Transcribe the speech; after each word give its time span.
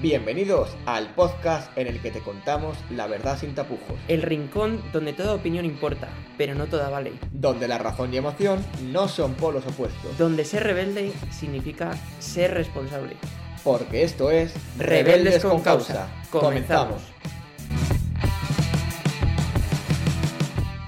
Bienvenidos 0.00 0.74
al 0.86 1.12
podcast 1.14 1.76
en 1.76 1.86
el 1.86 2.00
que 2.00 2.10
te 2.10 2.20
contamos 2.20 2.76
la 2.90 3.06
verdad 3.06 3.38
sin 3.38 3.54
tapujos, 3.54 3.98
El 4.08 4.22
rincón 4.22 4.80
donde 4.92 5.12
toda 5.12 5.34
opinión 5.34 5.66
importa, 5.66 6.08
pero 6.38 6.54
no 6.54 6.66
toda 6.66 6.88
vale. 6.88 7.12
donde 7.32 7.68
la 7.68 7.76
razón 7.78 8.12
y 8.14 8.16
emoción 8.16 8.64
no 8.84 9.08
son 9.08 9.34
polos 9.34 9.66
opuestos, 9.66 10.16
Donde 10.16 10.44
ser 10.44 10.62
rebelde 10.64 11.12
significa 11.30 11.92
ser 12.18 12.54
responsable. 12.54 13.16
porque 13.62 14.02
esto 14.02 14.30
es 14.30 14.54
Rebeldes 14.78 15.42
con 15.44 15.60
causa. 15.60 16.08
Comenzamos. 16.30 17.02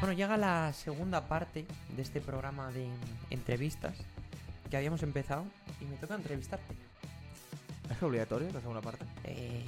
Bueno, 0.01 0.15
llega 0.15 0.37
la 0.38 0.73
segunda 0.73 1.29
parte 1.29 1.66
de 1.95 2.02
este 2.02 2.20
programa 2.23 2.70
de 2.73 2.87
entrevistas 3.29 3.95
que 4.70 4.77
habíamos 4.79 5.02
empezado 5.02 5.45
y 5.83 5.84
me 5.84 5.97
toca 5.97 6.15
entrevistarte. 6.15 6.74
¿Es 7.92 8.02
obligatorio 8.02 8.51
la 8.52 8.60
segunda 8.60 8.80
parte? 8.80 9.05
Eh, 9.24 9.64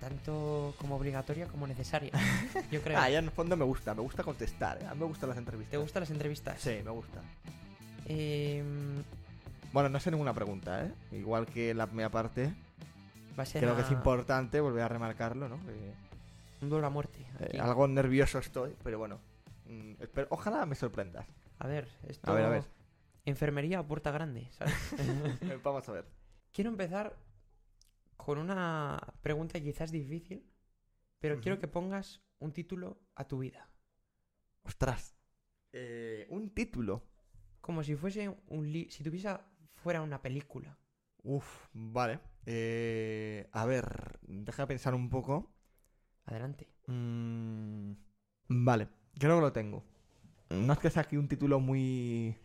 tanto 0.00 0.74
como 0.78 0.96
obligatoria 0.96 1.46
como 1.46 1.66
necesaria. 1.66 2.10
Yo 2.70 2.80
creo. 2.82 2.98
Ah, 2.98 3.08
ya 3.10 3.18
en 3.18 3.26
el 3.26 3.30
fondo 3.30 3.56
me 3.56 3.64
gusta, 3.64 3.94
me 3.94 4.02
gusta 4.02 4.22
contestar. 4.22 4.82
¿eh? 4.82 4.86
A 4.86 4.94
mí 4.94 5.00
me 5.00 5.06
gustan 5.06 5.28
las 5.28 5.38
entrevistas. 5.38 5.70
¿Te 5.70 5.76
gustan 5.76 6.00
las 6.02 6.10
entrevistas? 6.10 6.60
Sí, 6.60 6.80
me 6.84 6.90
gusta. 6.90 7.20
Eh, 8.06 8.62
Bueno, 9.72 9.88
no 9.88 10.00
sé 10.00 10.10
ninguna 10.10 10.34
pregunta, 10.34 10.84
¿eh? 10.84 10.92
Igual 11.12 11.46
que 11.46 11.74
la 11.74 11.86
primera 11.86 12.08
parte, 12.10 12.52
va 13.38 13.42
a 13.44 13.46
ser 13.46 13.60
creo 13.62 13.74
a- 13.74 13.76
que 13.76 13.82
es 13.82 13.90
importante 13.92 14.60
volver 14.60 14.82
a 14.82 14.88
remarcarlo, 14.88 15.48
¿no? 15.48 15.56
Que, 15.64 15.92
un 16.62 16.68
duelo 16.70 16.86
a 16.86 16.90
muerte. 16.90 17.24
eh, 17.38 17.58
algo 17.60 17.86
nervioso 17.88 18.38
estoy, 18.38 18.74
pero 18.82 18.98
bueno. 18.98 19.18
mm, 19.66 19.92
espero- 20.02 20.26
ojalá 20.30 20.66
me 20.66 20.74
sorprendas. 20.74 21.24
A 21.58 21.66
ver, 21.68 21.88
esto. 22.08 22.30
A 22.30 22.34
ver, 22.34 22.44
a 22.44 22.48
ver. 22.48 22.64
Enfermería 23.26 23.78
a 23.78 23.82
puerta 23.86 24.10
grande, 24.10 24.48
¿sabes? 24.58 24.74
Vamos 25.62 25.88
a 25.88 25.92
ver. 25.92 26.04
quiero 26.52 26.70
empezar 26.70 27.14
con 28.24 28.38
una 28.38 28.98
pregunta 29.22 29.60
quizás 29.60 29.90
difícil, 29.90 30.46
pero 31.18 31.40
quiero 31.40 31.58
que 31.58 31.68
pongas 31.68 32.22
un 32.38 32.52
título 32.52 33.00
a 33.14 33.26
tu 33.26 33.38
vida. 33.38 33.70
Ostras. 34.62 35.16
Eh, 35.72 36.26
un 36.30 36.50
título. 36.54 37.06
Como 37.60 37.82
si 37.82 37.94
fuese 37.94 38.34
un 38.48 38.72
li 38.72 38.90
si 38.90 39.04
tu 39.04 39.10
vida 39.10 39.46
fuera 39.74 40.02
una 40.02 40.22
película. 40.22 40.78
Uf, 41.22 41.68
vale. 41.72 42.20
Eh, 42.46 43.48
a 43.52 43.66
ver, 43.66 44.18
deja 44.22 44.66
pensar 44.66 44.94
un 44.94 45.10
poco. 45.10 45.52
Adelante. 46.24 46.68
Mm, 46.86 47.92
vale, 48.48 48.88
creo 49.18 49.36
que 49.36 49.42
lo 49.42 49.52
tengo. 49.52 49.84
No 50.48 50.72
es 50.72 50.78
que 50.78 50.90
sea 50.90 51.02
aquí 51.02 51.16
un 51.16 51.28
título 51.28 51.60
muy, 51.60 52.36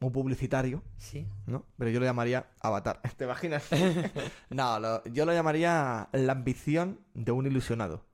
muy 0.00 0.10
publicitario, 0.10 0.82
Sí. 0.96 1.26
¿no? 1.46 1.66
Pero 1.78 1.90
yo 1.90 2.00
lo 2.00 2.06
llamaría 2.06 2.46
Avatar. 2.60 3.00
¿Te 3.16 3.24
imaginas? 3.24 3.68
no, 4.50 4.80
lo- 4.80 5.04
yo 5.04 5.24
lo 5.26 5.32
llamaría 5.32 6.08
La 6.12 6.32
ambición 6.32 7.00
de 7.14 7.32
un 7.32 7.46
ilusionado. 7.46 8.04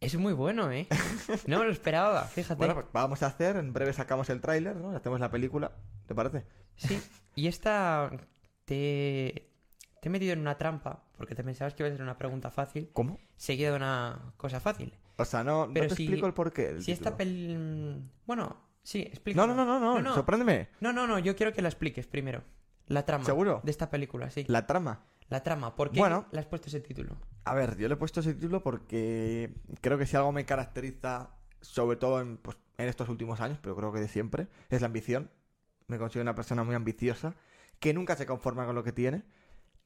Es 0.00 0.16
muy 0.16 0.32
bueno, 0.32 0.72
¿eh? 0.72 0.88
No 1.46 1.60
me 1.60 1.64
lo 1.66 1.70
esperaba, 1.70 2.24
fíjate. 2.24 2.56
Bueno, 2.58 2.74
pues 2.74 2.86
vamos 2.92 3.22
a 3.22 3.26
hacer, 3.26 3.56
en 3.56 3.72
breve 3.72 3.92
sacamos 3.92 4.30
el 4.30 4.40
tráiler, 4.40 4.74
¿no? 4.74 4.90
Hacemos 4.96 5.20
la 5.20 5.30
película, 5.30 5.72
¿te 6.06 6.14
parece? 6.14 6.44
Sí. 6.76 7.00
Y 7.36 7.46
esta 7.46 8.10
te 8.64 9.48
te 10.00 10.08
he 10.08 10.10
metido 10.10 10.32
en 10.32 10.40
una 10.40 10.58
trampa 10.58 11.04
porque 11.16 11.36
te 11.36 11.44
pensabas 11.44 11.74
que 11.74 11.84
iba 11.84 11.88
a 11.88 11.92
ser 11.92 12.02
una 12.02 12.18
pregunta 12.18 12.50
fácil, 12.50 12.90
¿Cómo? 12.92 13.20
seguida 13.36 13.70
de 13.70 13.76
una 13.76 14.32
cosa 14.36 14.58
fácil. 14.58 14.92
O 15.16 15.24
sea, 15.24 15.44
no, 15.44 15.66
no 15.68 15.72
Pero 15.74 15.86
te 15.88 15.94
si- 15.94 16.02
explico 16.04 16.26
el 16.26 16.34
porqué. 16.34 16.80
Si 16.80 16.90
esta 16.90 17.16
peli 17.16 18.02
bueno, 18.26 18.56
sí, 18.82 19.10
no, 19.34 19.46
no, 19.46 19.54
no, 19.54 19.64
no, 19.64 19.80
No, 19.80 20.00
no. 20.00 20.14
sorpréndeme. 20.14 20.68
No, 20.80 20.92
no, 20.92 21.06
no, 21.06 21.18
yo 21.18 21.34
quiero 21.36 21.52
que 21.52 21.62
la 21.62 21.68
expliques 21.68 22.06
primero. 22.06 22.42
La 22.86 23.04
trama. 23.04 23.24
¿Seguro? 23.24 23.60
De 23.64 23.70
esta 23.70 23.90
película, 23.90 24.30
sí. 24.30 24.44
La 24.48 24.66
trama. 24.66 25.04
La 25.28 25.42
trama. 25.42 25.74
¿Por 25.76 25.90
qué 25.90 26.00
Bueno. 26.00 26.26
le 26.32 26.40
has 26.40 26.46
puesto 26.46 26.68
ese 26.68 26.80
título? 26.80 27.16
A 27.44 27.54
ver, 27.54 27.76
yo 27.78 27.88
le 27.88 27.94
he 27.94 27.96
puesto 27.96 28.20
ese 28.20 28.34
título 28.34 28.62
porque 28.62 29.54
creo 29.80 29.96
que 29.98 30.06
si 30.06 30.16
algo 30.16 30.32
me 30.32 30.44
caracteriza, 30.44 31.30
sobre 31.60 31.96
todo 31.96 32.20
en, 32.20 32.36
pues, 32.36 32.56
en 32.78 32.88
estos 32.88 33.08
últimos 33.08 33.40
años, 33.40 33.58
pero 33.62 33.74
creo 33.76 33.92
que 33.92 34.00
de 34.00 34.08
siempre, 34.08 34.48
es 34.68 34.80
la 34.80 34.86
ambición. 34.86 35.30
Me 35.86 35.98
considero 35.98 36.22
una 36.22 36.34
persona 36.34 36.64
muy 36.64 36.74
ambiciosa, 36.74 37.34
que 37.80 37.94
nunca 37.94 38.16
se 38.16 38.26
conforma 38.26 38.66
con 38.66 38.74
lo 38.74 38.84
que 38.84 38.92
tiene. 38.92 39.22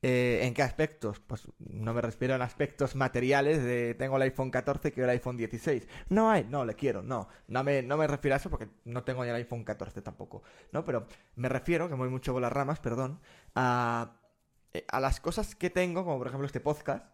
Eh, 0.03 0.41
¿En 0.43 0.55
qué 0.55 0.63
aspectos? 0.63 1.21
Pues 1.21 1.49
no 1.59 1.95
me 1.95 2.01
refiero 2.01 2.35
en 2.35 2.43
aspectos 2.43 2.95
materiales 2.95 3.63
de 3.65 3.95
tengo 3.95 4.17
el 4.17 4.23
iPhone 4.23 4.51
14, 4.51 4.93
quiero 4.93 5.11
el 5.11 5.17
iPhone 5.17 5.37
16. 5.37 5.89
No 6.11 6.31
hay, 6.31 6.45
no, 6.45 6.65
le 6.65 6.75
quiero, 6.75 7.03
no. 7.03 7.29
No 7.49 7.65
me, 7.65 7.83
no 7.83 7.97
me 7.97 8.07
refiero 8.07 8.35
a 8.35 8.39
eso 8.39 8.51
porque 8.51 8.69
no 8.85 9.05
tengo 9.05 9.25
ya 9.25 9.31
el 9.31 9.37
iPhone 9.37 9.65
14 9.65 10.03
tampoco. 10.03 10.43
¿No? 10.73 10.85
Pero 10.85 11.07
me 11.35 11.49
refiero, 11.49 11.89
que 11.89 11.95
voy 11.95 12.09
mucho 12.09 12.33
por 12.33 12.43
las 12.43 12.53
ramas, 12.53 12.79
perdón, 12.79 13.21
a, 13.55 14.17
eh, 14.75 14.85
a 14.89 15.01
las 15.01 15.21
cosas 15.21 15.55
que 15.55 15.71
tengo, 15.71 16.05
como 16.05 16.19
por 16.19 16.27
ejemplo 16.27 16.47
este 16.47 16.61
podcast, 16.61 17.07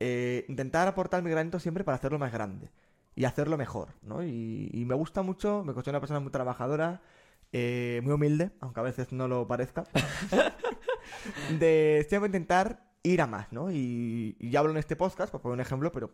eh, 0.00 0.44
intentar 0.48 0.86
aportar 0.88 1.22
mi 1.22 1.30
granito 1.30 1.58
siempre 1.58 1.84
para 1.84 1.96
hacerlo 1.96 2.18
más 2.18 2.32
grande 2.32 2.70
y 3.14 3.24
hacerlo 3.24 3.56
mejor, 3.56 3.94
¿no? 4.02 4.22
Y, 4.24 4.84
me 4.86 4.94
gusta 4.94 5.22
mucho, 5.22 5.64
me 5.64 5.72
considero 5.72 5.96
una 5.96 6.00
persona 6.00 6.20
muy 6.20 6.30
trabajadora, 6.30 7.00
eh, 7.52 8.00
muy 8.02 8.12
humilde, 8.12 8.50
aunque 8.60 8.80
a 8.80 8.82
veces 8.82 9.12
no 9.12 9.28
lo 9.28 9.46
parezca, 9.46 9.84
de 11.58 12.06
siempre 12.08 12.28
intentar 12.28 12.90
ir 13.02 13.20
a 13.20 13.26
más, 13.26 13.52
¿no? 13.52 13.70
Y, 13.70 14.36
y 14.38 14.50
ya 14.50 14.60
hablo 14.60 14.70
en 14.72 14.78
este 14.78 14.96
podcast, 14.96 15.30
por 15.30 15.40
poner 15.42 15.54
un 15.54 15.60
ejemplo, 15.60 15.92
pero 15.92 16.10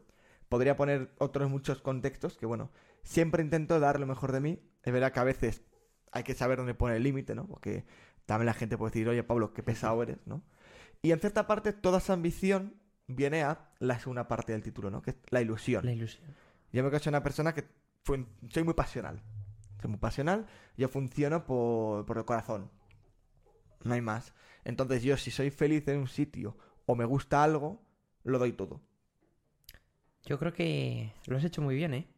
podría 0.49 0.77
poner 0.77 1.13
otros 1.19 1.49
muchos 1.49 1.81
contextos 1.81 2.37
que, 2.37 2.47
bueno, 2.47 2.71
siempre 3.03 3.43
intento 3.43 3.79
dar 3.81 4.01
lo 4.01 4.07
mejor 4.07 4.33
de 4.33 4.41
mí. 4.41 4.61
Es 4.83 4.93
verdad 4.93 5.13
que 5.13 5.21
a 5.21 5.25
veces 5.25 5.63
hay 6.13 6.25
que 6.25 6.35
saber 6.35 6.59
dónde 6.59 6.75
pone 6.75 6.97
el 6.97 7.03
límite, 7.05 7.35
¿no? 7.35 7.47
Porque 7.47 7.85
también 8.27 8.47
la 8.47 8.55
gente 8.55 8.77
puede 8.77 8.91
decir, 8.91 9.09
oye, 9.09 9.23
Pablo, 9.23 9.53
qué 9.55 9.63
pesado 9.63 10.03
eres, 10.03 10.19
¿no? 10.27 10.43
Y 11.03 11.13
en 11.13 11.21
cierta 11.21 11.47
parte 11.47 11.73
toda 11.73 11.99
esa 11.99 12.13
ambición 12.13 12.75
viene 13.07 13.43
a 13.43 13.71
la 13.79 13.99
segunda 13.99 14.27
parte 14.29 14.53
del 14.53 14.63
título, 14.63 14.91
¿no? 14.91 15.03
Que 15.03 15.11
es 15.11 15.17
la 15.31 15.41
ilusión. 15.41 15.85
La 15.87 15.93
ilusión. 15.93 16.25
Yo 16.73 16.83
me 16.85 16.91
considero 16.91 17.17
una 17.17 17.23
persona 17.23 17.55
que 17.55 17.65
fue- 18.05 18.27
soy 18.49 18.65
muy 18.65 18.75
pasional. 18.75 19.23
Soy 19.81 19.91
muy 19.91 19.99
pasional, 19.99 20.47
yo 20.77 20.89
funciono 20.89 21.45
por, 21.45 22.05
por 22.07 22.19
el 22.19 22.25
corazón. 22.25 22.71
No 23.83 23.95
hay 23.95 24.01
más. 24.01 24.35
Entonces 24.65 25.03
yo 25.03 25.17
si 25.17 25.31
soy 25.31 25.51
feliz 25.51 25.87
en 25.89 25.99
un 26.01 26.09
sitio 26.09 26.57
o 26.87 26.95
me 26.95 27.05
gusta 27.05 27.43
algo, 27.43 27.83
lo 28.25 28.39
doy 28.39 28.53
todo. 28.53 28.81
Yo 30.27 30.39
creo 30.39 30.53
que 30.53 31.13
lo 31.27 31.37
has 31.37 31.45
hecho 31.45 31.63
muy 31.63 31.75
bien, 31.75 31.95
¿eh? 31.95 32.09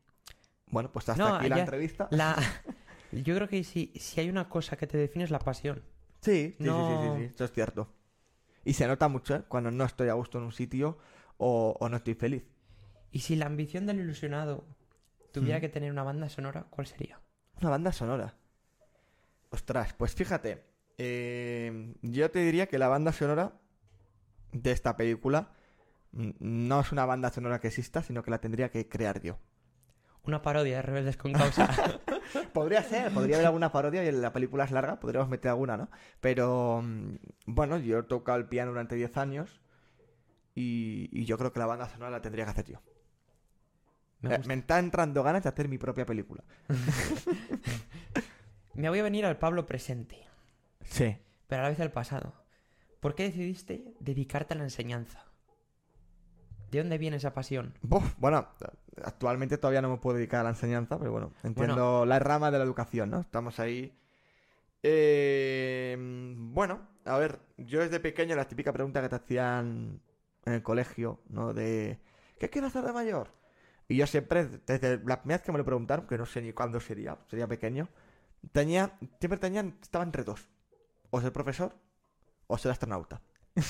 Bueno, 0.67 0.91
pues 0.93 1.09
hasta 1.09 1.23
No, 1.31 1.35
aquí 1.37 1.49
la 1.49 1.57
ya- 1.57 1.63
entrevista. 1.63 2.09
La... 2.11 2.37
Yo 3.13 3.35
creo 3.35 3.49
que 3.49 3.63
si, 3.63 3.93
si 3.97 4.21
hay 4.21 4.31
una 4.31 4.49
cosa 4.49 4.77
que 4.77 4.87
te 4.87 4.97
define 4.99 5.25
es 5.25 5.31
la 5.31 5.39
pasión. 5.39 5.83
Sí, 6.21 6.57
sí, 6.59 6.65
sí, 6.65 6.71
sí, 6.87 6.97
sí, 6.99 7.11
sí, 7.29 7.33
eso 7.35 7.45
es 7.45 7.53
cierto. 7.53 7.93
Y 8.65 8.75
se 8.75 8.87
nota 8.87 9.09
mucho, 9.09 9.35
¿eh? 9.37 9.43
Cuando 9.49 9.71
no 9.71 9.85
estoy 9.85 10.09
a 10.09 10.15
gusto 10.15 10.39
en 10.39 10.45
un 10.45 10.53
sitio 10.53 10.99
o, 11.37 11.77
o 11.79 11.89
no 11.89 11.97
estoy 11.97 12.15
feliz. 12.15 12.45
Y 13.11 13.19
si 13.21 13.37
la 13.37 13.47
ambición 13.47 13.87
del 13.87 14.01
ilusionado 14.01 14.65
tuviera 15.33 15.59
Mm. 15.59 15.61
que 15.61 15.69
tener 15.69 15.91
una 15.91 16.03
banda 16.05 16.29
sonora, 16.29 16.67
¿cuál 16.71 16.87
sería? 16.87 17.21
Una 17.61 17.71
banda 17.71 17.93
sonora. 17.93 18.35
Ostras, 19.51 19.93
pues 19.95 20.15
fíjate. 20.15 20.65
Eh, 21.05 21.95
yo 22.03 22.31
te 22.31 22.41
diría 22.41 22.67
que 22.69 22.79
la 22.79 22.89
banda 22.89 23.13
sonora 23.13 23.55
de 24.53 24.73
esta 24.73 24.97
película 24.97 25.53
mm, 26.13 26.31
no 26.41 26.81
es 26.81 26.93
una 26.93 27.05
banda 27.07 27.31
sonora 27.31 27.61
que 27.61 27.69
exista, 27.69 28.03
sino 28.03 28.23
que 28.23 28.31
la 28.31 28.41
tendría 28.41 28.71
que 28.71 28.89
crear 28.89 29.21
yo. 29.23 29.39
Una 30.25 30.43
parodia 30.43 30.77
de 30.77 30.83
Rebeldes 30.83 31.17
con 31.17 31.33
Causa. 31.33 31.69
Podría 32.53 32.83
ser, 32.85 33.13
podría 33.13 33.37
haber 33.37 33.47
alguna 33.47 33.73
parodia 33.73 34.05
y 34.05 34.13
la 34.13 34.33
película 34.33 34.65
es 34.65 34.71
larga, 34.71 35.01
podríamos 35.01 35.29
meter 35.29 35.51
alguna, 35.51 35.77
¿no? 35.77 35.91
Pero 36.21 36.81
mm, 36.83 37.17
bueno, 37.47 37.79
yo 37.79 37.99
he 37.99 38.03
tocado 38.05 38.39
el 38.39 38.47
piano 38.47 38.71
durante 38.71 38.95
10 38.95 39.17
años 39.17 39.61
y, 40.55 41.09
y 41.13 41.25
yo 41.25 41.37
creo 41.39 41.53
que 41.53 41.59
la 41.61 41.67
banda 41.67 41.89
sonora 41.89 42.11
la 42.11 42.23
tendría 42.23 42.45
que 42.45 42.51
hacer 42.53 42.67
yo. 42.67 42.81
Me, 44.21 44.37
Eh, 44.37 44.41
me 44.45 44.55
está 44.55 44.79
entrando 44.79 45.23
ganas 45.23 45.43
de 45.43 45.49
hacer 45.51 45.69
mi 45.69 45.79
propia 45.79 46.07
película. 46.07 46.45
Me 48.75 48.89
voy 48.89 49.01
a 49.01 49.03
venir 49.03 49.27
al 49.27 49.39
Pablo 49.39 49.67
presente, 49.67 50.27
Sí. 50.85 51.17
pero 51.47 51.61
a 51.61 51.65
la 51.65 51.71
vez 51.71 51.81
al 51.81 51.93
pasado. 51.93 52.35
¿Por 53.01 53.15
qué 53.15 53.25
decidiste 53.25 53.95
dedicarte 54.01 54.55
a 54.55 54.57
la 54.57 54.65
enseñanza? 54.65 55.25
¿De 56.71 56.79
dónde 56.79 56.99
viene 56.99 57.19
esa 57.19 57.35
pasión? 57.35 57.75
Buf, 57.83 58.15
bueno, 58.19 58.49
actualmente 59.05 59.59
todavía 59.59 59.83
no 59.83 59.91
me 59.91 59.99
puedo 59.99 60.17
dedicar 60.17 60.41
a 60.41 60.45
la 60.45 60.51
enseñanza, 60.51 60.99
pero 60.99 61.13
bueno, 61.13 61.33
entiendo 61.43 62.07
la 62.07 62.19
rama 62.19 62.51
de 62.51 62.59
la 62.59 62.65
educación, 62.65 63.11
¿no? 63.11 63.21
Estamos 63.21 63.61
ahí. 63.61 63.93
Eh, 64.83 65.97
bueno, 65.99 66.81
a 67.05 67.19
ver, 67.19 67.41
yo 67.59 67.81
desde 67.81 68.01
pequeño 68.01 68.37
la 68.37 68.49
típica 68.49 68.73
pregunta 68.73 69.03
que 69.03 69.09
te 69.09 69.17
hacían 69.17 70.01
en 70.47 70.53
el 70.53 70.63
colegio, 70.63 71.21
¿no? 71.29 71.53
De 71.53 71.99
¿qué 72.39 72.49
quieres 72.49 72.71
hacer 72.71 72.87
de 72.87 72.93
mayor? 72.93 73.29
Y 73.89 73.97
yo 73.97 74.07
siempre, 74.07 74.47
desde 74.67 74.99
la 75.05 75.21
primera 75.21 75.39
vez 75.39 75.43
que 75.43 75.53
me 75.53 75.59
lo 75.59 75.65
preguntaron, 75.65 76.07
que 76.07 76.17
no 76.17 76.25
sé 76.25 76.41
ni 76.41 76.53
cuándo 76.53 76.81
sería, 76.81 77.19
sería 77.29 77.47
pequeño, 77.47 77.89
tenía, 78.53 78.99
siempre 79.21 79.39
tenía, 79.39 79.61
estaba 79.83 80.05
entre 80.05 80.25
dos. 80.25 80.49
O 81.13 81.21
ser 81.21 81.31
profesor 81.31 81.77
o 82.47 82.57
ser 82.57 82.73
astronauta. 82.73 83.21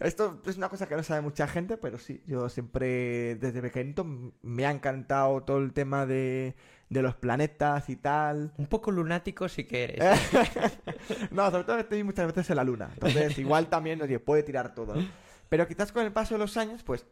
Esto 0.00 0.42
es 0.44 0.56
una 0.56 0.68
cosa 0.68 0.88
que 0.88 0.96
no 0.96 1.02
sabe 1.04 1.20
mucha 1.20 1.46
gente, 1.46 1.76
pero 1.76 1.98
sí, 1.98 2.22
yo 2.26 2.48
siempre 2.48 3.36
desde 3.36 3.62
pequeñito 3.62 4.04
me 4.42 4.66
ha 4.66 4.72
encantado 4.72 5.42
todo 5.44 5.58
el 5.58 5.72
tema 5.72 6.04
de, 6.04 6.56
de 6.88 7.02
los 7.02 7.14
planetas 7.14 7.88
y 7.90 7.96
tal. 7.96 8.52
Un 8.56 8.66
poco 8.66 8.90
lunático 8.90 9.48
sí 9.48 9.64
que 9.64 9.84
eres. 9.84 10.00
no, 11.30 11.48
sobre 11.50 11.64
todo 11.64 11.78
estoy 11.78 12.02
muchas 12.02 12.26
veces 12.26 12.50
en 12.50 12.56
la 12.56 12.64
luna. 12.64 12.90
Entonces, 12.94 13.38
igual 13.38 13.68
también, 13.68 14.02
oye, 14.02 14.18
puede 14.18 14.42
tirar 14.42 14.74
todo, 14.74 14.96
¿no? 14.96 15.08
Pero 15.48 15.66
quizás 15.68 15.92
con 15.92 16.04
el 16.04 16.12
paso 16.12 16.34
de 16.34 16.40
los 16.40 16.56
años, 16.56 16.82
pues, 16.82 17.06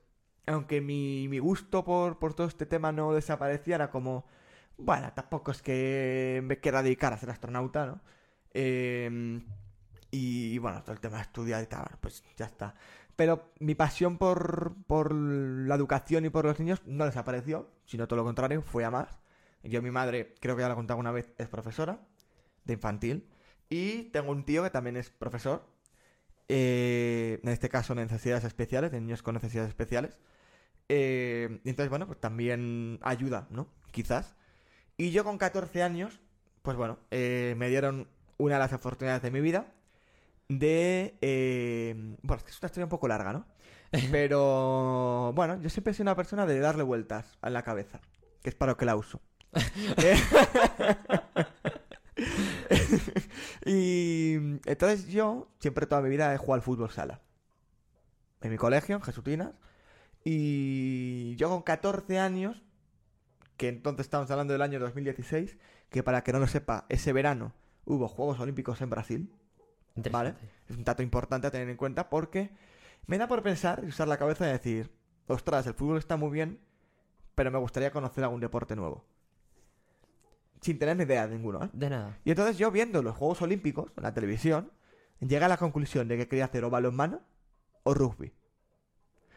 aunque 0.46 0.80
mi, 0.80 1.28
mi 1.28 1.38
gusto 1.38 1.84
por, 1.84 2.18
por 2.18 2.34
todo 2.34 2.48
este 2.48 2.66
tema 2.66 2.90
no 2.92 3.12
desapareciera 3.14 3.90
como, 3.90 4.26
bueno, 4.76 5.12
tampoco 5.14 5.52
es 5.52 5.62
que 5.62 6.40
me 6.44 6.58
quiera 6.58 6.82
dedicar 6.82 7.12
a 7.12 7.18
ser 7.18 7.30
astronauta, 7.30 7.86
¿no? 7.86 8.00
Eh, 8.58 9.42
y 10.10 10.58
bueno, 10.58 10.82
todo 10.82 10.92
el 10.92 11.00
tema 11.00 11.16
de 11.16 11.22
estudiar 11.22 11.62
y 11.62 11.66
tal, 11.66 11.86
pues 12.00 12.24
ya 12.36 12.46
está. 12.46 12.74
Pero 13.16 13.52
mi 13.60 13.74
pasión 13.74 14.18
por, 14.18 14.76
por 14.86 15.12
la 15.14 15.74
educación 15.74 16.24
y 16.24 16.30
por 16.30 16.44
los 16.44 16.58
niños 16.60 16.82
no 16.86 17.04
desapareció, 17.04 17.70
sino 17.86 18.06
todo 18.08 18.18
lo 18.18 18.24
contrario, 18.24 18.62
fue 18.62 18.84
a 18.84 18.90
más. 18.90 19.20
Yo, 19.62 19.82
mi 19.82 19.90
madre, 19.90 20.34
creo 20.40 20.56
que 20.56 20.62
ya 20.62 20.68
lo 20.68 20.74
he 20.74 20.76
contado 20.76 21.00
una 21.00 21.12
vez, 21.12 21.32
es 21.38 21.48
profesora 21.48 22.00
de 22.64 22.74
infantil. 22.74 23.28
Y 23.68 24.04
tengo 24.12 24.30
un 24.32 24.44
tío 24.44 24.62
que 24.62 24.70
también 24.70 24.96
es 24.96 25.10
profesor. 25.10 25.66
eh, 26.48 27.40
en 27.42 27.48
este 27.50 27.68
caso, 27.68 27.94
de 27.94 28.02
necesidades 28.02 28.44
especiales, 28.44 28.92
de 28.92 29.00
niños 29.00 29.22
con 29.22 29.34
necesidades 29.34 29.70
especiales. 29.70 30.20
Eh, 30.88 31.60
y 31.64 31.70
entonces, 31.70 31.90
bueno, 31.90 32.06
pues 32.06 32.20
también 32.20 32.98
ayuda, 33.02 33.48
¿no? 33.50 33.68
Quizás. 33.90 34.36
Y 34.96 35.10
yo 35.10 35.24
con 35.24 35.38
14 35.38 35.82
años, 35.82 36.20
pues 36.62 36.76
bueno, 36.76 36.98
eh, 37.10 37.54
me 37.58 37.68
dieron 37.68 38.08
una 38.38 38.54
de 38.54 38.60
las 38.60 38.72
oportunidades 38.72 39.22
de 39.22 39.30
mi 39.30 39.40
vida 39.40 39.66
de... 40.48 41.16
eh, 41.20 41.94
bueno, 42.22 42.38
es 42.38 42.44
que 42.44 42.50
es 42.50 42.60
una 42.60 42.66
historia 42.66 42.84
un 42.84 42.90
poco 42.90 43.08
larga, 43.08 43.32
¿no? 43.32 43.46
Pero 44.10 45.32
bueno, 45.34 45.60
yo 45.60 45.70
siempre 45.70 45.92
he 45.92 45.94
sido 45.94 46.04
una 46.04 46.16
persona 46.16 46.46
de 46.46 46.58
darle 46.58 46.82
vueltas 46.82 47.38
a 47.40 47.50
la 47.50 47.62
cabeza, 47.62 48.00
que 48.42 48.50
es 48.50 48.54
para 48.54 48.72
lo 48.72 48.76
que 48.76 48.84
la 48.84 48.96
uso. 48.96 49.20
Y 53.64 54.34
entonces 54.64 55.08
yo 55.08 55.48
siempre 55.58 55.86
toda 55.86 56.00
mi 56.02 56.08
vida 56.08 56.32
he 56.32 56.38
jugado 56.38 56.54
al 56.54 56.62
fútbol 56.62 56.90
sala. 56.90 57.20
En 58.40 58.50
mi 58.50 58.56
colegio, 58.56 58.96
en 58.96 59.02
Jesutinas. 59.02 59.52
Y 60.24 61.36
yo 61.36 61.48
con 61.48 61.62
14 61.62 62.18
años, 62.18 62.62
que 63.56 63.68
entonces 63.68 64.06
estamos 64.06 64.30
hablando 64.30 64.52
del 64.52 64.62
año 64.62 64.78
2016, 64.78 65.56
que 65.90 66.02
para 66.02 66.22
que 66.22 66.32
no 66.32 66.38
lo 66.38 66.46
sepa, 66.46 66.86
ese 66.88 67.12
verano 67.12 67.54
hubo 67.86 68.08
Juegos 68.08 68.38
Olímpicos 68.40 68.80
en 68.82 68.90
Brasil. 68.90 69.32
Vale. 70.10 70.34
Es 70.68 70.76
un 70.76 70.84
dato 70.84 71.02
importante 71.02 71.46
a 71.46 71.50
tener 71.50 71.68
en 71.70 71.76
cuenta 71.76 72.10
porque 72.10 72.50
me 73.06 73.16
da 73.16 73.26
por 73.26 73.42
pensar 73.42 73.82
y 73.82 73.88
usar 73.88 74.08
la 74.08 74.18
cabeza 74.18 74.46
y 74.46 74.52
decir, 74.52 74.90
ostras, 75.26 75.66
el 75.66 75.74
fútbol 75.74 75.98
está 75.98 76.16
muy 76.16 76.30
bien, 76.30 76.60
pero 77.34 77.50
me 77.50 77.58
gustaría 77.58 77.90
conocer 77.90 78.24
algún 78.24 78.40
deporte 78.40 78.76
nuevo. 78.76 79.06
Sin 80.60 80.78
tener 80.78 80.96
ni 80.96 81.04
idea 81.04 81.26
de 81.26 81.36
ninguno, 81.36 81.64
¿eh? 81.64 81.70
De 81.72 81.88
nada. 81.88 82.18
Y 82.24 82.30
entonces 82.30 82.58
yo 82.58 82.70
viendo 82.70 83.02
los 83.02 83.16
Juegos 83.16 83.40
Olímpicos 83.42 83.92
en 83.96 84.02
la 84.02 84.12
televisión, 84.12 84.72
llegué 85.20 85.44
a 85.44 85.48
la 85.48 85.56
conclusión 85.56 86.08
de 86.08 86.16
que 86.16 86.28
quería 86.28 86.46
hacer 86.46 86.64
o 86.64 86.70
balonmano 86.70 87.20
o 87.84 87.94
rugby. 87.94 88.32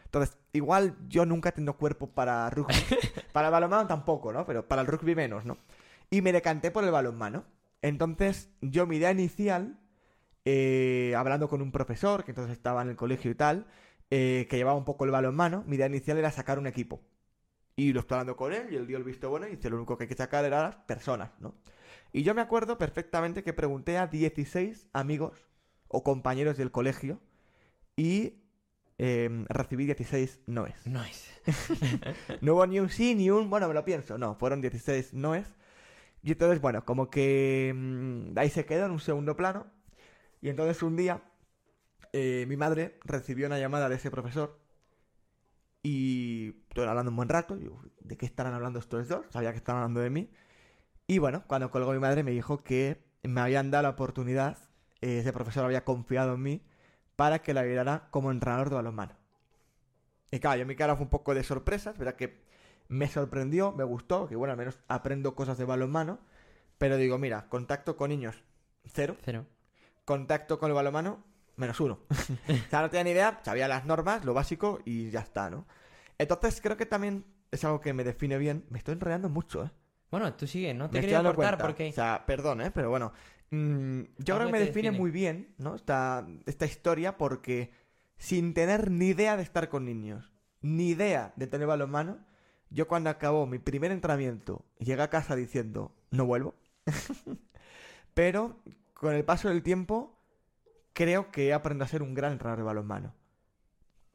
Entonces, 0.06 0.38
igual 0.54 0.98
yo 1.08 1.26
nunca 1.26 1.50
he 1.50 1.52
tenido 1.52 1.78
cuerpo 1.78 2.08
para 2.08 2.50
rugby. 2.50 2.74
para 3.32 3.50
el 3.50 3.52
balonmano 3.52 3.88
tampoco, 3.88 4.34
¿no? 4.34 4.46
Pero 4.46 4.68
para 4.68 4.82
el 4.82 4.88
rugby 4.88 5.14
menos, 5.14 5.46
¿no? 5.46 5.58
Y 6.10 6.22
me 6.22 6.34
decanté 6.34 6.72
por 6.72 6.84
el 6.84 6.92
balonmano. 6.92 7.46
Entonces, 7.82 8.50
yo 8.62 8.86
mi 8.88 8.98
idea 8.98 9.12
inicial, 9.12 9.80
eh, 10.46 11.14
hablando 11.18 11.48
con 11.48 11.62
un 11.62 11.72
profesor, 11.72 12.24
que 12.24 12.32
entonces 12.32 12.54
estaba 12.54 12.82
en 12.82 12.90
el 12.90 12.96
colegio 12.96 13.32
y 13.32 13.36
tal, 13.36 13.68
eh, 14.10 14.48
que 14.50 14.58
llevaba 14.58 14.78
un 14.78 14.86
poco 14.86 15.06
el 15.06 15.12
balonmano, 15.12 15.64
mi 15.68 15.76
idea 15.76 15.88
inicial 15.88 16.18
era 16.18 16.32
sacar 16.32 16.60
un 16.60 16.68
equipo. 16.68 17.02
Y 17.76 17.94
lo 17.94 18.02
estoy 18.02 18.16
hablando 18.16 18.36
con 18.36 18.54
él 18.54 18.68
y 18.72 18.76
él 18.76 18.88
dio 18.88 18.98
el 18.98 19.04
visto 19.04 19.30
bueno 19.30 19.48
y 19.48 19.52
dice 19.52 19.70
lo 19.70 19.78
único 19.78 19.98
que 19.98 20.04
hay 20.04 20.08
que 20.10 20.16
sacar 20.16 20.44
era 20.44 20.62
las 20.62 20.76
personas, 20.76 21.32
¿no? 21.40 21.56
Y 22.12 22.24
yo 22.24 22.34
me 22.34 22.42
acuerdo 22.42 22.78
perfectamente 22.78 23.44
que 23.44 23.54
pregunté 23.54 23.98
a 23.98 24.08
16 24.08 24.88
amigos 24.94 25.48
o 25.88 26.04
compañeros 26.04 26.58
del 26.58 26.72
colegio 26.72 27.22
y 27.96 28.34
eh, 28.98 29.46
recibí 29.48 29.86
16 29.86 30.42
noes. 30.48 30.86
Nice. 30.86 31.30
No 32.42 32.56
hubo 32.56 32.68
ni 32.68 32.80
un 32.80 32.90
sí 32.90 33.16
ni 33.16 33.30
un, 33.30 33.50
bueno, 33.50 33.68
me 33.68 33.74
lo 33.74 33.86
pienso, 33.86 34.18
no, 34.18 34.36
fueron 34.36 34.60
16 34.60 35.14
noes. 35.14 35.48
Y 36.24 36.32
entonces, 36.34 36.62
bueno, 36.62 36.86
como 36.86 37.10
que 37.10 37.74
mm, 37.76 38.38
ahí 38.38 38.50
se 38.50 38.66
quedó 38.66 38.86
en 38.86 38.92
un 38.92 39.00
segundo 39.00 39.36
plano. 39.36 39.68
Y 40.42 40.50
entonces 40.50 40.82
un 40.84 40.96
día 40.96 41.24
eh, 42.14 42.46
mi 42.48 42.58
madre 42.58 43.00
recibió 43.06 43.48
una 43.48 43.60
llamada 43.60 43.90
de 43.90 43.96
ese 43.96 44.12
profesor 44.12 44.60
y 45.84 46.56
estoy 46.70 46.86
hablando 46.88 47.12
un 47.12 47.18
buen 47.18 47.30
rato. 47.30 47.58
¿De 48.02 48.18
qué 48.18 48.26
estarán 48.26 48.54
hablando 48.54 48.80
estos 48.80 49.08
dos? 49.08 49.26
Sabía 49.30 49.52
que 49.52 49.58
estaban 49.58 49.82
hablando 49.82 50.02
de 50.02 50.10
mí. 50.10 50.30
Y 51.08 51.20
bueno, 51.20 51.44
cuando 51.48 51.72
colgó 51.72 51.94
mi 51.94 52.00
madre 52.00 52.24
me 52.24 52.32
dijo 52.32 52.64
que 52.64 53.04
me 53.24 53.42
habían 53.42 53.72
dado 53.72 53.84
la 53.84 53.90
oportunidad, 53.92 54.58
eh, 55.02 55.20
ese 55.20 55.34
profesor 55.34 55.66
había 55.66 55.86
confiado 55.86 56.36
en 56.36 56.44
mí 56.44 56.64
para 57.16 57.42
que 57.42 57.54
la 57.54 57.62
ayudara 57.62 58.08
como 58.12 58.32
entrenador 58.32 58.70
de 58.70 58.76
balonmano. 58.76 59.16
Y 60.32 60.40
claro, 60.40 60.60
yo 60.60 60.66
mi 60.66 60.76
cara 60.76 60.96
fue 60.96 61.04
un 61.06 61.10
poco 61.10 61.34
de 61.34 61.44
sorpresa, 61.44 61.92
es 61.92 61.98
verdad 61.98 62.16
que 62.16 62.44
me 62.90 63.08
sorprendió, 63.08 63.72
me 63.72 63.84
gustó, 63.86 64.28
que 64.28 64.36
bueno, 64.36 64.52
al 64.52 64.58
menos 64.58 64.80
aprendo 64.88 65.36
cosas 65.36 65.58
de 65.58 65.66
balonmano, 65.66 66.20
pero 66.78 66.98
digo, 66.98 67.18
mira, 67.18 67.48
contacto 67.48 67.96
con 67.96 68.10
niños, 68.10 68.44
cero, 68.84 69.16
Cero. 69.24 69.46
contacto 70.06 70.60
con 70.60 70.70
el 70.70 70.76
balonmano, 70.76 71.24
menos 71.56 71.80
uno. 71.80 72.00
o 72.10 72.70
sea, 72.70 72.82
no 72.82 72.90
tenía 72.90 73.04
ni 73.04 73.12
idea, 73.12 73.40
sabía 73.44 73.68
las 73.68 73.86
normas, 73.86 74.26
lo 74.26 74.34
básico 74.34 74.80
y 74.86 75.10
ya 75.12 75.22
está, 75.22 75.50
¿no? 75.50 75.66
Entonces 76.18 76.60
creo 76.62 76.78
que 76.78 76.86
también 76.86 77.26
es 77.52 77.64
algo 77.64 77.80
que 77.80 77.94
me 77.94 78.04
define 78.04 78.38
bien. 78.38 78.66
Me 78.70 78.80
estoy 78.80 78.94
enredando 78.94 79.30
mucho, 79.30 79.64
¿eh? 79.64 79.72
Bueno, 80.12 80.34
tú 80.34 80.48
sigue, 80.48 80.74
no 80.74 80.90
te 80.90 80.98
Me 80.98 81.02
quería 81.02 81.22
cortar 81.24 81.36
cuenta. 81.36 81.58
porque... 81.60 81.90
O 81.90 81.94
sea, 81.94 82.24
perdón, 82.26 82.62
¿eh? 82.62 82.72
Pero 82.72 82.90
bueno. 82.90 83.14
mm, 83.52 84.02
yo 84.18 84.36
creo 84.36 84.48
que 84.48 84.52
me 84.52 84.60
define, 84.60 84.90
define. 84.90 84.98
muy 84.98 85.12
bien, 85.12 85.54
¿no? 85.58 85.76
Esta, 85.76 86.28
esta 86.46 86.66
historia 86.66 87.18
porque 87.18 87.72
sin 88.18 88.54
tener 88.54 88.90
ni 88.92 89.08
idea 89.10 89.38
de 89.38 89.44
estar 89.44 89.70
con 89.70 89.86
niños, 89.86 90.34
ni 90.62 90.90
idea 90.90 91.34
de 91.36 91.48
tener 91.48 91.68
balonmano, 91.68 92.20
yo 92.70 92.88
cuando 92.88 93.10
acabó 93.10 93.46
mi 93.48 93.60
primer 93.60 93.92
entrenamiento 93.92 94.66
llegué 94.80 95.02
a 95.02 95.10
casa 95.10 95.36
diciendo, 95.36 95.94
no 96.12 96.26
vuelvo. 96.26 96.56
Pero 98.14 98.58
con 98.94 99.14
el 99.16 99.26
paso 99.26 99.50
del 99.50 99.64
tiempo 99.64 100.18
creo 100.94 101.32
que 101.32 101.48
he 101.50 101.54
aprendido 101.54 101.86
a 101.86 101.90
ser 101.90 102.04
un 102.04 102.14
gran 102.16 102.34
entrenador 102.34 102.60
de 102.60 102.66
balonmano. 102.66 103.16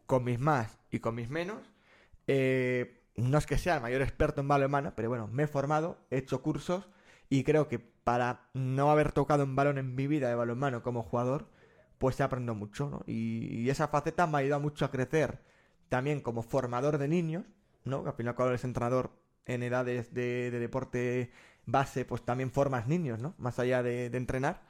Con 0.07 0.25
mis 0.25 0.39
más 0.39 0.79
y 0.91 0.99
con 1.01 1.15
mis 1.15 1.31
menos. 1.31 1.59
eh, 2.27 3.01
no 3.17 3.39
es 3.39 3.47
que 3.47 3.59
sea 3.59 3.77
el 3.77 3.83
mayor 3.83 4.03
experto 4.03 4.41
en 4.41 4.49
balonmano, 4.49 4.95
pero 4.97 5.09
bueno, 5.09 5.29
me 5.29 5.45
he 5.45 5.47
formado, 5.47 5.99
he 6.11 6.19
hecho 6.19 6.43
cursos 6.43 6.89
y 7.31 7.45
creo 7.45 7.69
que 7.69 7.79
para 7.79 8.51
no 8.55 8.91
haber 8.91 9.13
tocado 9.13 9.45
un 9.45 9.57
balón 9.57 9.79
en 9.79 9.95
mi 9.95 10.07
vida 10.09 10.29
de 10.29 10.35
balonmano 10.35 10.83
como 10.83 11.03
jugador, 11.05 11.49
pues 11.99 12.19
he 12.21 12.25
aprendido 12.25 12.55
mucho, 12.57 12.91
¿no? 12.91 13.03
Y, 13.07 13.63
y 13.63 13.71
esa 13.71 13.89
faceta 13.89 14.27
me 14.27 14.39
ha 14.39 14.41
ayudado 14.41 14.63
mucho 14.63 14.85
a 14.85 14.91
crecer 14.91 15.43
también 15.89 16.21
como 16.21 16.43
formador 16.43 16.99
de 16.99 17.09
niños, 17.09 17.45
¿no? 17.85 18.03
Que 18.03 18.11
al 18.11 18.17
final 18.17 18.35
cuando 18.35 18.53
eres 18.53 18.65
entrenador 18.65 19.11
en 19.47 19.63
edades 19.63 20.13
de, 20.15 20.51
de 20.51 20.59
deporte 20.59 21.31
base, 21.67 22.05
pues 22.05 22.23
también 22.25 22.51
formas 22.51 22.87
niños, 22.87 23.21
¿no? 23.21 23.35
Más 23.39 23.59
allá 23.59 23.83
de, 23.83 24.07
entrenar. 24.07 24.63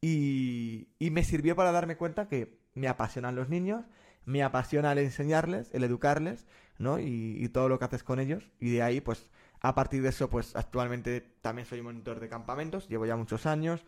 Y, 0.00 0.88
me 0.98 1.24
sirvió 1.24 1.56
para 1.56 1.72
darme 1.72 1.96
cuenta 1.96 2.28
que 2.28 2.60
me 2.74 2.88
apasionan 2.88 3.36
los 3.36 3.48
niños, 3.48 3.84
me 4.24 4.42
apasiona 4.42 4.92
el 4.92 4.98
enseñarles, 4.98 5.70
el 5.74 5.84
educarles, 5.84 6.46
¿no? 6.78 6.98
Y, 6.98 7.48
todo 7.50 7.68
lo 7.68 7.78
que 7.78 7.84
haces 7.86 8.02
con 8.02 8.20
ellos. 8.20 8.50
Y 8.58 8.70
de 8.70 8.82
ahí, 8.82 9.00
pues, 9.00 9.30
a 9.60 9.74
partir 9.74 10.02
de 10.02 10.08
eso, 10.10 10.30
pues 10.30 10.56
actualmente 10.56 11.20
también 11.42 11.66
soy 11.66 11.82
monitor 11.82 12.20
de 12.20 12.28
campamentos, 12.28 12.88
llevo 12.88 13.06
ya 13.06 13.16
muchos 13.16 13.46
años. 13.46 13.84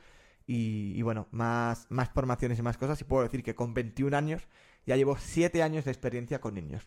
Y, 0.47 0.93
y 0.97 1.03
bueno, 1.03 1.29
más, 1.31 1.87
más 1.89 2.11
formaciones 2.11 2.59
y 2.59 2.63
más 2.63 2.77
cosas. 2.77 3.01
Y 3.01 3.05
puedo 3.05 3.23
decir 3.23 3.43
que 3.43 3.55
con 3.55 3.75
21 3.75 4.17
años 4.17 4.43
ya 4.87 4.97
llevo 4.97 5.17
7 5.17 5.63
años 5.63 5.85
de 5.85 5.93
experiencia 5.93 6.41
con 6.41 6.55
niños. 6.55 6.87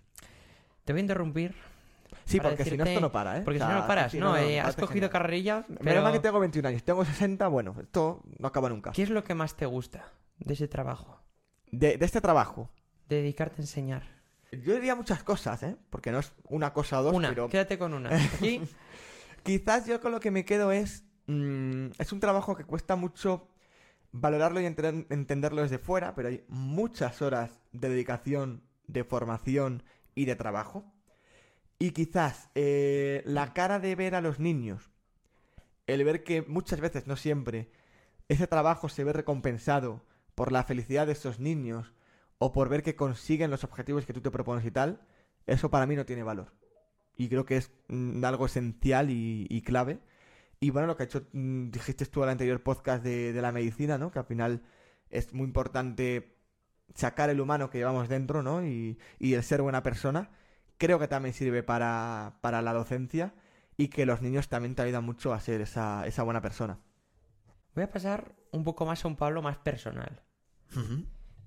Te 0.84 0.94
voy 0.94 1.00
a 1.00 1.01
interrumpir. 1.01 1.56
Sí, 2.24 2.39
porque 2.39 2.63
si 2.63 2.77
no 2.77 2.84
esto 2.86 3.01
no 3.01 3.12
para, 3.12 3.38
¿eh? 3.38 3.41
Porque 3.43 3.60
O 3.62 3.65
si 3.65 3.69
no, 3.72 3.79
no 3.81 3.88
paras. 3.88 4.13
no, 4.15 4.38
eh, 4.38 4.45
me 4.45 4.60
has 4.62 4.75
cogido 4.75 4.93
genial. 4.93 5.10
carrerillas, 5.10 5.69
Menos 5.69 5.81
pero... 5.84 6.01
mal 6.01 6.13
que 6.13 6.19
tengo 6.19 6.39
21 6.39 6.67
años. 6.69 6.84
Tengo 6.84 7.03
60, 7.05 7.48
bueno, 7.50 7.75
esto 7.81 8.24
no 8.39 8.48
acaba 8.48 8.69
nunca. 8.69 8.91
¿Qué 8.91 9.03
es 9.03 9.10
lo 9.10 9.24
que 9.24 9.36
más 9.36 9.55
te 9.55 9.65
gusta 9.65 10.12
de 10.39 10.53
ese 10.53 10.67
trabajo? 10.67 11.19
De, 11.72 11.98
de 11.98 12.05
este 12.05 12.22
trabajo, 12.22 12.69
De 13.10 13.17
dedicarte 13.17 13.57
a 13.57 13.63
enseñar. 13.63 14.03
yo 14.51 14.74
diría 14.75 14.95
muchas 14.95 15.24
cosas, 15.24 15.62
¿eh? 15.63 15.75
Porque 15.89 16.12
no 16.12 16.19
es 16.19 16.34
una 16.50 16.72
cosa 16.74 17.00
o 17.01 17.03
dos, 17.03 17.13
una, 17.13 17.29
pero 17.29 17.50
quédate 17.50 17.77
con 17.77 17.93
una. 17.93 18.10
Aquí, 18.36 18.62
quizás 19.43 19.86
yo 19.86 20.00
con 20.00 20.12
lo 20.12 20.19
que 20.19 20.31
me 20.31 20.45
quedo 20.45 20.72
es... 20.72 21.03
mm, 21.27 21.88
es 21.98 22.12
un 22.12 22.19
trabajo 22.19 22.55
que 22.55 22.63
cuesta 22.63 22.95
mucho 22.95 23.48
valorarlo 24.12 24.62
y 24.62 24.65
enter- 24.65 25.05
entenderlo 25.10 25.62
desde 25.62 25.77
fuera, 25.77 26.15
pero 26.15 26.29
hay 26.29 26.45
muchas 26.48 27.22
horas 27.22 27.60
de 27.74 27.89
dedicación, 27.89 28.63
de 28.88 29.03
formación 29.03 29.84
y 30.13 30.24
de 30.25 30.36
trabajo. 30.38 30.86
Y 31.86 31.92
quizás 31.92 32.50
eh, 32.56 33.22
la 33.25 33.54
cara 33.54 33.77
de 33.77 33.94
ver 33.94 34.15
a 34.15 34.22
los 34.22 34.39
niños, 34.39 34.89
el 35.86 36.04
ver 36.04 36.24
que 36.24 36.42
muchas 36.42 36.80
veces, 36.80 37.06
no 37.06 37.15
siempre, 37.15 37.70
ese 38.27 38.48
trabajo 38.48 38.89
se 38.89 39.04
ve 39.04 39.13
recompensado 39.13 40.04
por 40.34 40.51
la 40.51 40.63
felicidad 40.63 41.06
de 41.06 41.13
esos 41.13 41.39
niños 41.39 41.94
o 42.39 42.51
por 42.54 42.70
ver 42.70 42.82
que 42.82 42.96
consiguen 42.96 43.51
los 43.51 43.63
objetivos 43.63 44.08
que 44.08 44.13
tú 44.13 44.22
te 44.22 44.32
propones 44.32 44.65
y 44.65 44.72
tal, 44.72 45.00
eso 45.46 45.70
para 45.70 45.86
mí 45.86 45.96
no 45.96 46.08
tiene 46.08 46.24
valor. 46.24 46.54
Y 47.18 47.30
creo 47.30 47.46
que 47.46 47.58
es 47.58 47.72
mm, 47.89 48.25
algo 48.25 48.48
esencial 48.48 49.12
y, 49.12 49.62
clave. 49.62 50.00
Y 50.60 50.72
bueno, 50.72 50.88
lo 50.88 50.98
que 50.98 51.04
ha 51.04 51.06
hecho, 51.06 51.27
mm, 51.34 51.70
dijiste 51.70 52.08
tú 52.08 52.24
el 52.24 52.30
anterior 52.30 52.63
podcast 52.63 53.04
de, 53.04 53.32
de 53.32 53.42
la 53.44 53.51
medicina, 53.51 54.00
¿no? 54.00 54.10
Que 54.10 54.18
al 54.18 54.25
final 54.25 54.63
es 55.12 55.36
muy 55.36 55.46
importante 55.46 56.36
sacar 56.96 57.30
el 57.30 57.39
humano 57.39 57.70
que 57.70 57.77
llevamos 57.77 58.10
dentro, 58.10 58.42
¿no? 58.42 58.65
Y, 58.65 58.98
y 59.20 59.36
el 59.36 59.44
ser 59.44 59.62
buena 59.62 59.84
persona, 59.84 60.32
creo 60.77 61.00
que 61.00 61.08
también 61.08 61.34
sirve 61.34 61.63
para, 61.63 62.38
para 62.41 62.62
la 62.62 62.74
docencia 62.74 63.34
y 63.77 63.89
que 63.89 64.05
los 64.05 64.22
niños 64.22 64.50
también 64.50 64.75
te 64.75 64.84
ayudan 64.84 65.03
mucho 65.05 65.34
a 65.34 65.39
ser 65.39 65.62
esa, 65.62 66.05
esa 66.08 66.24
buena 66.24 66.41
persona. 66.41 66.79
Voy 67.75 67.84
a 67.84 67.91
pasar 67.91 68.34
un 68.51 68.63
poco 68.63 68.86
más 68.88 69.05
a 69.05 69.08
un 69.08 69.15
Pablo 69.17 69.41
más 69.44 69.58
personal. 69.58 70.24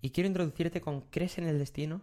Y 0.01 0.11
quiero 0.11 0.27
introducirte 0.27 0.81
con 0.81 1.03
¿crees 1.03 1.39
en 1.39 1.47
el 1.47 1.59
destino? 1.61 2.03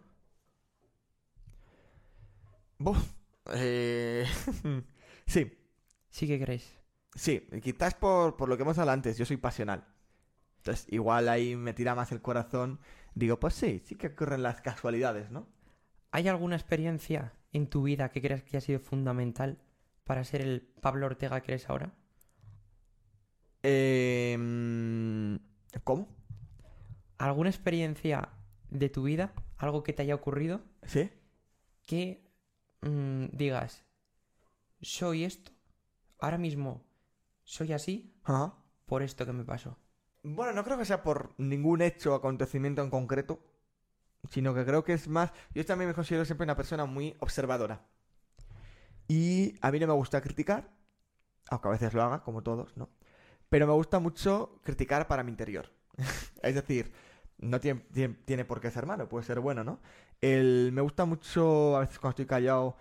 Buf, 2.79 3.13
eh, 3.53 4.25
sí, 5.27 5.51
Sí 6.09 6.27
que 6.27 6.39
crees. 6.39 6.65
sí, 7.15 7.47
quizás 7.63 7.93
por, 7.95 8.35
por 8.37 8.49
lo 8.49 8.57
que 8.57 8.63
hemos 8.63 8.77
hablado 8.77 8.93
antes, 8.95 9.17
yo 9.17 9.25
soy 9.25 9.37
pasional. 9.37 9.85
Entonces, 10.59 10.87
igual 10.91 11.29
ahí 11.29 11.55
me 11.55 11.73
tira 11.73 11.95
más 11.95 12.11
el 12.11 12.21
corazón. 12.21 12.79
Digo, 13.15 13.39
pues 13.39 13.55
sí, 13.55 13.81
sí 13.85 13.95
que 13.95 14.07
ocurren 14.09 14.43
las 14.43 14.61
casualidades, 14.61 15.31
¿no? 15.31 15.47
¿Hay 16.15 16.29
alguna 16.29 16.55
experiencia 16.55 17.33
en 17.51 17.67
tu 17.67 17.83
vida 17.83 18.07
que 18.09 18.21
creas 18.21 18.41
que 18.41 18.55
ha 18.55 18.61
sido 18.61 18.79
fundamental 18.79 19.59
para 20.05 20.23
ser 20.23 20.39
el 20.39 20.61
Pablo 20.61 21.07
Ortega 21.07 21.41
que 21.41 21.51
eres 21.51 21.69
ahora? 21.69 21.93
Eh, 23.63 24.37
¿Cómo? 25.83 26.07
¿Alguna 27.17 27.49
experiencia 27.49 28.29
de 28.69 28.87
tu 28.87 29.03
vida, 29.03 29.33
algo 29.57 29.83
que 29.83 29.91
te 29.91 30.03
haya 30.03 30.15
ocurrido, 30.15 30.61
¿Sí? 30.83 31.11
que 31.85 32.31
mm, 32.79 33.25
digas, 33.33 33.83
soy 34.79 35.25
esto, 35.25 35.51
ahora 36.17 36.37
mismo 36.37 36.85
soy 37.43 37.73
así 37.73 38.15
Ajá. 38.23 38.55
por 38.85 39.03
esto 39.03 39.25
que 39.25 39.33
me 39.33 39.43
pasó? 39.43 39.77
Bueno, 40.23 40.53
no 40.53 40.63
creo 40.63 40.77
que 40.77 40.85
sea 40.85 41.03
por 41.03 41.35
ningún 41.37 41.81
hecho 41.81 42.13
o 42.13 42.15
acontecimiento 42.15 42.81
en 42.81 42.89
concreto, 42.89 43.41
sino 44.29 44.53
que 44.53 44.65
creo 44.65 44.83
que 44.83 44.93
es 44.93 45.07
más... 45.07 45.31
Yo 45.53 45.65
también 45.65 45.89
me 45.89 45.93
considero 45.93 46.25
siempre 46.25 46.45
una 46.45 46.55
persona 46.55 46.85
muy 46.85 47.15
observadora. 47.19 47.85
Y 49.07 49.55
a 49.61 49.71
mí 49.71 49.79
no 49.79 49.87
me 49.87 49.93
gusta 49.93 50.21
criticar, 50.21 50.69
aunque 51.49 51.67
a 51.67 51.71
veces 51.71 51.93
lo 51.93 52.03
haga, 52.03 52.23
como 52.23 52.41
todos, 52.41 52.75
¿no? 52.75 52.89
Pero 53.49 53.67
me 53.67 53.73
gusta 53.73 53.99
mucho 53.99 54.59
criticar 54.63 55.07
para 55.07 55.23
mi 55.23 55.31
interior. 55.31 55.71
es 56.41 56.55
decir, 56.55 56.91
no 57.37 57.59
tiene, 57.59 57.81
tiene, 58.25 58.45
por 58.45 58.61
qué 58.61 58.71
ser 58.71 58.85
malo, 58.85 59.07
puede 59.07 59.25
ser 59.25 59.39
bueno, 59.39 59.63
¿no? 59.63 59.79
El, 60.21 60.71
me 60.73 60.81
gusta 60.81 61.05
mucho, 61.05 61.75
a 61.77 61.81
veces 61.81 61.99
cuando 61.99 62.11
estoy 62.11 62.25
callado, 62.25 62.77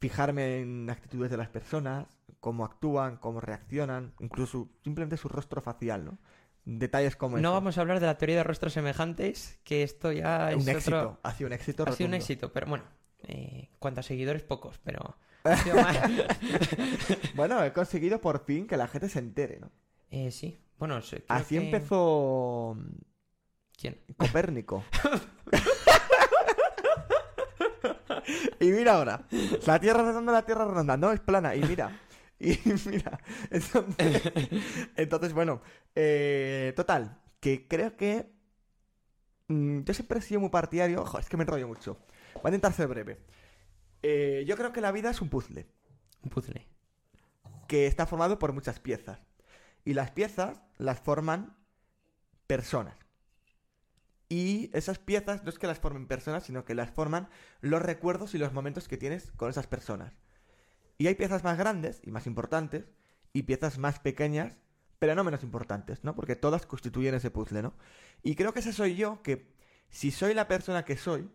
fijarme 0.00 0.60
en 0.60 0.88
actitudes 0.88 1.30
de 1.30 1.36
las 1.36 1.48
personas, 1.48 2.06
cómo 2.40 2.64
actúan, 2.64 3.16
cómo 3.16 3.40
reaccionan, 3.40 4.14
incluso 4.20 4.68
simplemente 4.82 5.16
su 5.16 5.28
rostro 5.28 5.60
facial, 5.60 6.04
¿no? 6.04 6.18
Detalles 6.68 7.14
como 7.16 7.36
No 7.38 7.48
eso. 7.50 7.54
vamos 7.54 7.78
a 7.78 7.80
hablar 7.80 8.00
de 8.00 8.06
la 8.06 8.18
teoría 8.18 8.34
de 8.36 8.42
rostros 8.42 8.72
semejantes, 8.72 9.60
que 9.64 9.82
esto 9.84 10.10
ya 10.12 10.50
es 10.50 10.56
un 10.56 10.62
otro- 10.62 10.72
éxito, 10.78 11.20
ha 11.22 11.32
sido 11.32 11.46
un 11.46 11.52
éxito 11.52 11.82
Ha 11.84 11.86
sido 11.86 11.92
un 11.92 11.96
rotundo. 12.12 12.16
éxito, 12.16 12.52
pero 12.52 12.66
bueno, 12.66 12.84
eh, 13.22 13.70
cuanto 13.78 14.00
a 14.00 14.02
seguidores, 14.02 14.42
pocos, 14.42 14.78
pero... 14.82 15.16
Bueno, 17.36 17.62
he 17.64 17.72
conseguido 17.72 18.20
por 18.20 18.44
fin 18.44 18.66
que 18.66 18.76
la 18.76 18.88
gente 18.88 19.08
se 19.08 19.20
entere, 19.20 19.60
¿no? 19.60 19.70
Eh, 20.10 20.32
sí, 20.32 20.58
bueno, 20.78 21.00
creo 21.08 21.22
Así 21.28 21.56
que- 21.56 21.64
empezó 21.64 22.76
¿Quién? 23.78 24.00
Copérnico. 24.16 24.82
y 28.60 28.66
mira 28.72 28.94
ahora, 28.94 29.22
la 29.66 29.78
Tierra 29.78 30.02
redonda, 30.02 30.32
la 30.32 30.42
Tierra 30.44 30.64
redonda, 30.64 30.96
no 30.96 31.12
es 31.12 31.20
plana, 31.20 31.54
y 31.54 31.62
mira, 31.62 32.00
y 32.38 32.58
mira, 32.90 33.18
entonces, 33.50 34.22
entonces, 34.96 35.32
bueno, 35.32 35.62
eh, 35.94 36.72
total, 36.76 37.20
que 37.40 37.66
creo 37.66 37.96
que 37.96 38.30
mm, 39.48 39.80
yo 39.82 39.94
siempre 39.94 40.18
he 40.18 40.22
sido 40.22 40.40
muy 40.40 40.50
partidario, 40.50 41.02
ojo, 41.02 41.18
es 41.18 41.28
que 41.28 41.36
me 41.36 41.44
enrollo 41.44 41.68
mucho, 41.68 41.98
voy 42.34 42.42
a 42.44 42.48
intentar 42.48 42.72
ser 42.72 42.88
breve. 42.88 43.18
Eh, 44.02 44.44
yo 44.46 44.56
creo 44.56 44.72
que 44.72 44.80
la 44.80 44.92
vida 44.92 45.10
es 45.10 45.20
un 45.20 45.28
puzzle 45.28 45.66
Un 46.22 46.30
puzzle. 46.30 46.66
que 47.66 47.86
está 47.86 48.06
formado 48.06 48.38
por 48.38 48.52
muchas 48.52 48.78
piezas. 48.78 49.18
Y 49.84 49.94
las 49.94 50.10
piezas 50.10 50.60
las 50.78 51.00
forman 51.00 51.56
personas. 52.46 52.96
Y 54.28 54.70
esas 54.74 54.98
piezas 54.98 55.44
no 55.44 55.50
es 55.50 55.58
que 55.58 55.66
las 55.66 55.78
formen 55.78 56.06
personas, 56.06 56.44
sino 56.44 56.64
que 56.64 56.74
las 56.74 56.90
forman 56.90 57.28
los 57.60 57.82
recuerdos 57.82 58.34
y 58.34 58.38
los 58.38 58.52
momentos 58.52 58.88
que 58.88 58.96
tienes 58.96 59.30
con 59.32 59.48
esas 59.48 59.66
personas. 59.66 60.12
Y 60.98 61.06
hay 61.08 61.14
piezas 61.14 61.44
más 61.44 61.58
grandes 61.58 62.00
y 62.04 62.10
más 62.10 62.26
importantes, 62.26 62.84
y 63.32 63.42
piezas 63.42 63.78
más 63.78 63.98
pequeñas, 64.00 64.56
pero 64.98 65.14
no 65.14 65.24
menos 65.24 65.42
importantes, 65.42 66.04
¿no? 66.04 66.14
Porque 66.14 66.36
todas 66.36 66.66
constituyen 66.66 67.14
ese 67.14 67.30
puzzle, 67.30 67.62
¿no? 67.62 67.74
Y 68.22 68.34
creo 68.34 68.52
que 68.54 68.60
ese 68.60 68.72
soy 68.72 68.96
yo, 68.96 69.22
que 69.22 69.46
si 69.90 70.10
soy 70.10 70.34
la 70.34 70.48
persona 70.48 70.84
que 70.84 70.96
soy, 70.96 71.30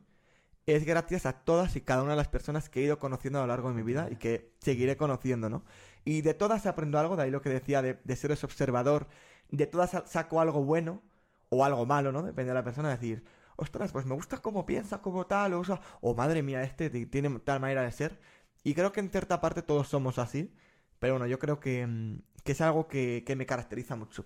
es 0.66 0.86
gracias 0.86 1.26
a 1.26 1.34
todas 1.44 1.76
y 1.76 1.82
cada 1.82 2.04
una 2.04 2.12
de 2.12 2.18
las 2.18 2.28
personas 2.28 2.70
que 2.70 2.82
he 2.82 2.84
ido 2.84 3.00
conociendo 3.00 3.40
a 3.40 3.42
lo 3.44 3.48
largo 3.48 3.70
de 3.70 3.76
mi 3.76 3.84
vida 3.84 4.10
y 4.12 4.16
que 4.18 4.54
seguiré 4.60 4.96
conociendo, 4.98 5.50
¿no? 5.50 5.64
Y 6.06 6.22
de 6.22 6.34
todas 6.34 6.66
aprendo 6.66 7.00
algo, 7.00 7.16
de 7.16 7.24
ahí 7.24 7.32
lo 7.32 7.42
que 7.42 7.50
decía 7.50 7.82
de, 7.82 8.00
de 8.04 8.16
ser 8.16 8.32
ese 8.32 8.46
observador, 8.46 9.08
de 9.50 9.68
todas 9.68 9.92
sa- 9.92 10.06
saco 10.08 10.40
algo 10.42 10.64
bueno 10.64 11.02
o 11.50 11.66
algo 11.66 11.86
malo, 11.86 12.12
¿no? 12.12 12.22
Depende 12.24 12.50
de 12.52 12.56
la 12.56 12.64
persona, 12.64 12.90
decir, 12.90 13.24
ostras, 13.56 13.92
pues 13.92 14.06
me 14.06 14.14
gusta 14.16 14.38
cómo 14.42 14.66
piensa, 14.66 15.02
como 15.02 15.26
tal, 15.28 15.54
o, 15.54 15.60
usa- 15.60 15.82
o 16.02 16.14
madre 16.16 16.44
mía, 16.44 16.64
este 16.64 16.90
ti- 16.90 17.06
tiene 17.08 17.40
tal 17.40 17.60
manera 17.60 17.82
de 17.84 17.92
ser. 17.92 18.20
Y 18.64 18.74
creo 18.74 18.92
que 18.92 19.00
en 19.00 19.10
cierta 19.10 19.42
parte 19.42 19.62
todos 19.62 19.88
somos 19.88 20.20
así, 20.20 20.54
pero 21.00 21.14
bueno, 21.14 21.28
yo 21.28 21.40
creo 21.40 21.60
que, 21.60 21.86
mm, 21.88 22.22
que 22.44 22.52
es 22.52 22.62
algo 22.62 22.88
que, 22.88 23.24
que 23.26 23.36
me 23.36 23.46
caracteriza 23.46 23.96
mucho. 23.96 24.26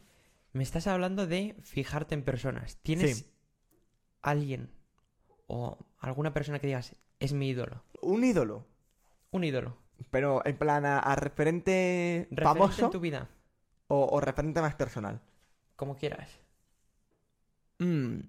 Me 0.54 0.64
estás 0.64 0.88
hablando 0.88 1.28
de 1.28 1.56
fijarte 1.64 2.16
en 2.16 2.24
personas. 2.24 2.78
¿Tienes 2.84 3.18
Sí. 3.18 3.32
alguien 4.22 4.70
o 5.48 5.78
alguna 6.00 6.34
persona 6.34 6.60
que 6.60 6.68
digas, 6.68 6.96
es 7.20 7.34
mi 7.34 7.50
ídolo? 7.50 7.84
Un 8.02 8.24
ídolo, 8.24 8.66
Un 9.32 9.44
ídolo. 9.44 9.78
pero 10.12 10.46
en 10.46 10.58
plan 10.58 10.86
a, 10.86 11.00
a 11.00 11.16
referente, 11.16 12.28
Referente 12.32 12.44
famoso 12.44 12.86
en 12.86 12.92
tu 12.92 13.00
vida, 13.00 13.30
o, 13.88 14.06
o 14.12 14.20
referente 14.22 14.62
más 14.62 14.76
personal. 14.76 15.22
como 15.76 15.96
quieras. 15.98 16.30
Mm. 17.80 18.20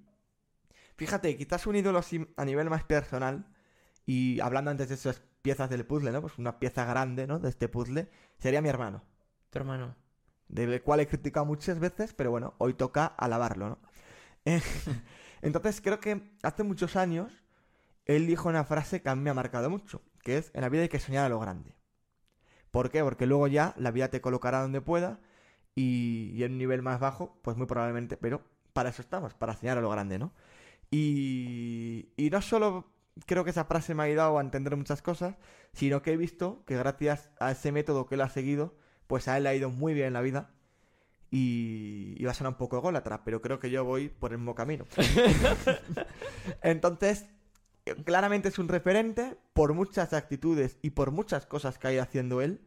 Fíjate, 0.97 1.37
quizás 1.37 1.67
un 1.67 1.77
ídolo 1.77 1.99
así 1.99 2.27
a 2.37 2.45
nivel 2.45 2.71
más 2.71 2.85
personal, 2.85 3.47
y 4.07 4.41
hablando 4.41 4.71
antes 4.71 4.89
de 4.89 4.95
esas 4.95 5.23
piezas 5.47 5.71
del 5.71 5.87
puzzle, 5.87 6.13
¿no? 6.13 6.21
Pues 6.23 6.39
una 6.39 6.59
pieza 6.59 6.85
grande, 6.85 7.27
¿no? 7.27 7.39
De 7.39 7.49
este 7.49 7.69
puzzle, 7.69 8.09
sería 8.39 8.61
mi 8.63 8.69
hermano, 8.69 9.03
Tu 9.51 9.59
hermano. 9.59 9.97
del 10.49 10.83
cual 10.83 11.01
he 11.01 11.07
criticado 11.09 11.47
muchas 11.47 11.79
veces, 11.79 12.15
pero 12.15 12.31
bueno, 12.31 12.55
hoy 12.59 12.75
toca 12.75 13.07
alabarlo, 13.07 13.69
¿no? 13.71 13.79
Eh, 14.45 14.63
Entonces 15.43 15.81
creo 15.81 16.01
que 16.01 16.33
hace 16.43 16.63
muchos 16.65 16.97
años 16.97 17.45
él 18.07 18.27
dijo 18.27 18.49
una 18.49 18.65
frase 18.65 19.03
que 19.03 19.09
a 19.11 19.17
mí 19.17 19.23
me 19.23 19.31
ha 19.31 19.35
marcado 19.35 19.71
mucho, 19.71 20.03
que 20.23 20.39
es, 20.39 20.51
en 20.55 20.63
la 20.63 20.69
vida 20.69 20.83
hay 20.83 20.89
que 20.89 21.01
soñar 21.01 21.27
a 21.27 21.29
lo 21.29 21.41
grande. 21.41 21.77
¿Por 22.71 22.91
qué? 22.91 23.03
Porque 23.03 23.27
luego 23.27 23.47
ya 23.49 23.75
la 23.79 23.91
vida 23.91 24.09
te 24.11 24.21
colocará 24.21 24.61
donde 24.63 24.81
pueda 24.81 25.21
y, 25.75 26.33
y 26.35 26.45
en 26.45 26.53
un 26.53 26.59
nivel 26.59 26.83
más 26.83 27.01
bajo, 27.01 27.39
pues 27.43 27.57
muy 27.57 27.67
probablemente, 27.67 28.17
pero 28.17 28.43
para 28.73 28.91
eso 28.91 29.03
estamos, 29.03 29.35
para 29.35 29.57
soñar 29.57 29.79
a 29.79 29.83
lo 29.83 29.91
grande, 29.91 30.19
¿no? 30.19 30.33
Y, 30.91 32.11
y 32.17 32.31
no 32.31 32.43
solo 32.43 32.87
creo 33.25 33.45
que 33.45 33.51
esa 33.51 33.65
frase 33.65 33.95
me 33.95 34.03
ha 34.03 34.07
ayudado 34.07 34.39
a 34.39 34.43
entender 34.43 34.77
muchas 34.77 35.01
cosas, 35.03 35.37
sino 35.73 36.03
que 36.03 36.13
he 36.13 36.17
visto 36.17 36.65
que 36.67 36.77
gracias 36.77 37.31
a 37.41 37.51
ese 37.51 37.73
método 37.73 38.07
que 38.07 38.17
él 38.17 38.21
ha 38.21 38.29
seguido, 38.29 38.75
pues 39.07 39.29
a 39.29 39.37
él 39.37 39.45
le 39.45 39.49
ha 39.51 39.55
ido 39.55 39.71
muy 39.71 39.95
bien 39.95 40.09
en 40.09 40.13
la 40.13 40.21
vida. 40.21 40.51
Y, 41.31 42.15
y 42.19 42.25
va 42.25 42.31
a 42.31 42.35
sonar 42.35 42.53
un 42.53 42.59
poco 42.59 42.79
ególatra, 42.79 43.25
pero 43.25 43.43
creo 43.43 43.59
que 43.59 43.71
yo 43.71 43.85
voy 43.85 44.09
por 44.09 44.33
el 44.33 44.39
mismo 44.39 44.55
camino. 44.55 44.85
Entonces, 46.63 47.27
claramente 48.05 48.49
es 48.49 48.59
un 48.59 48.69
referente 48.69 49.37
por 49.53 49.75
muchas 49.75 50.13
actitudes 50.13 50.79
y 50.83 50.91
por 50.91 51.11
muchas 51.11 51.47
cosas 51.47 51.79
que 51.79 51.89
ha 51.89 51.93
ido 51.93 52.03
haciendo 52.03 52.43
él 52.43 52.61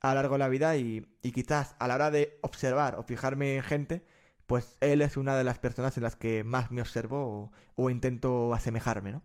a 0.00 0.08
lo 0.08 0.14
largo 0.16 0.34
de 0.34 0.38
la 0.38 0.48
vida 0.48 0.76
y, 0.76 1.06
y 1.22 1.32
quizás 1.32 1.76
a 1.78 1.88
la 1.88 1.96
hora 1.96 2.10
de 2.10 2.38
observar 2.42 2.96
o 2.96 3.02
fijarme 3.02 3.56
en 3.56 3.62
gente, 3.62 4.06
pues 4.46 4.76
él 4.80 5.02
es 5.02 5.16
una 5.16 5.36
de 5.36 5.44
las 5.44 5.58
personas 5.58 5.96
en 5.96 6.02
las 6.02 6.16
que 6.16 6.44
más 6.44 6.70
me 6.70 6.80
observo 6.80 7.18
o, 7.26 7.52
o 7.74 7.90
intento 7.90 8.54
asemejarme, 8.54 9.12
¿no? 9.12 9.22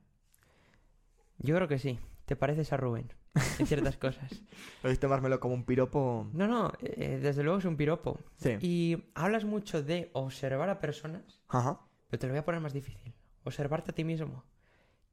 Yo 1.42 1.56
creo 1.56 1.68
que 1.68 1.80
sí. 1.80 2.00
Te 2.26 2.36
pareces 2.36 2.72
a 2.72 2.78
Rubén 2.78 3.12
en 3.60 3.66
ciertas 3.66 3.98
cosas. 3.98 4.44
Lo 4.84 4.90
visto 4.90 5.08
tomármelo 5.08 5.40
como 5.40 5.54
un 5.54 5.66
piropo. 5.66 6.30
No, 6.34 6.48
no, 6.48 6.72
eh, 6.82 7.20
desde 7.22 7.44
luego 7.44 7.60
es 7.60 7.66
un 7.66 7.76
piropo. 7.76 8.20
Sí. 8.38 8.58
Y 8.62 9.04
hablas 9.16 9.44
mucho 9.44 9.84
de 9.84 10.12
observar 10.14 10.70
a 10.70 10.80
personas, 10.80 11.42
Ajá. 11.50 11.82
pero 12.10 12.20
te 12.20 12.28
lo 12.28 12.34
voy 12.34 12.40
a 12.40 12.46
poner 12.46 12.62
más 12.62 12.74
difícil. 12.74 13.14
Observarte 13.44 13.92
a 13.92 13.96
ti 13.96 14.04
mismo. 14.04 14.46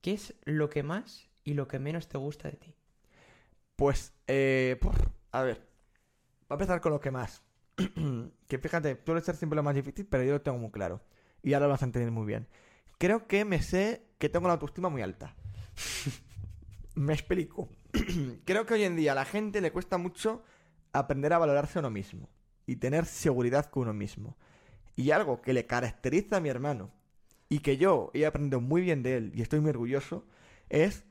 ¿Qué 0.01 0.13
es 0.13 0.35
lo 0.45 0.71
que 0.71 0.83
más 0.83 1.29
y 1.45 1.55
lo 1.55 1.67
que 1.67 1.79
menos 1.79 2.09
te 2.09 2.19
gusta 2.19 2.49
de 2.51 2.57
ti? 2.57 2.75
Pues, 3.75 4.13
eh, 4.27 4.77
puf, 4.81 4.97
a 5.33 5.43
ver. 5.43 5.67
Voy 6.49 6.51
a 6.51 6.55
empezar 6.55 6.81
con 6.81 6.93
lo 6.93 7.01
que 7.01 7.11
más. 7.11 7.43
que 8.49 8.59
fíjate, 8.59 9.01
suele 9.05 9.21
ser 9.23 9.37
siempre 9.37 9.57
lo 9.57 9.63
más 9.63 9.75
difícil, 9.75 10.07
pero 10.07 10.25
yo 10.25 10.33
lo 10.33 10.41
tengo 10.43 10.59
muy 10.59 10.71
claro. 10.71 11.01
Y 11.43 11.55
ahora 11.55 11.67
lo 11.67 11.73
vas 11.73 11.83
a 11.83 11.87
entender 11.87 12.11
muy 12.11 12.27
bien. 12.27 12.47
Creo 12.99 13.27
que 13.27 13.45
me 13.45 13.63
sé 13.63 14.05
que 14.19 14.29
tengo 14.29 14.47
la 14.47 14.55
autoestima 14.55 14.89
muy 14.89 15.03
alta. 15.03 15.35
me 16.95 17.13
explico. 17.13 17.69
Creo 18.45 18.67
que 18.67 18.75
hoy 18.75 18.85
en 18.85 18.97
día 18.97 19.13
a 19.13 19.15
la 19.15 19.25
gente 19.25 19.61
le 19.61 19.73
cuesta 19.73 19.99
mucho 19.99 20.43
aprender 20.93 21.33
a 21.33 21.39
valorarse 21.39 21.79
a 21.79 21.81
uno 21.81 21.91
mismo. 21.91 22.29
Y 22.67 22.77
tener 22.77 23.07
seguridad 23.07 23.67
con 23.67 23.85
uno 23.85 23.95
mismo. 23.95 24.37
Y 24.97 25.11
algo 25.11 25.41
que 25.41 25.53
le 25.53 25.67
caracteriza 25.67 26.37
a 26.37 26.41
mi 26.41 26.49
hermano 26.49 26.91
y 27.49 27.61
que 27.61 27.77
yo 27.77 28.11
he 28.15 28.27
aprendido 28.27 28.61
muy 28.61 28.83
bien 28.83 29.03
de 29.03 29.17
él 29.17 29.33
y 29.35 29.43
estoy 29.43 29.61
muy 29.61 29.71
orgulloso, 29.71 30.27
es 30.69 31.05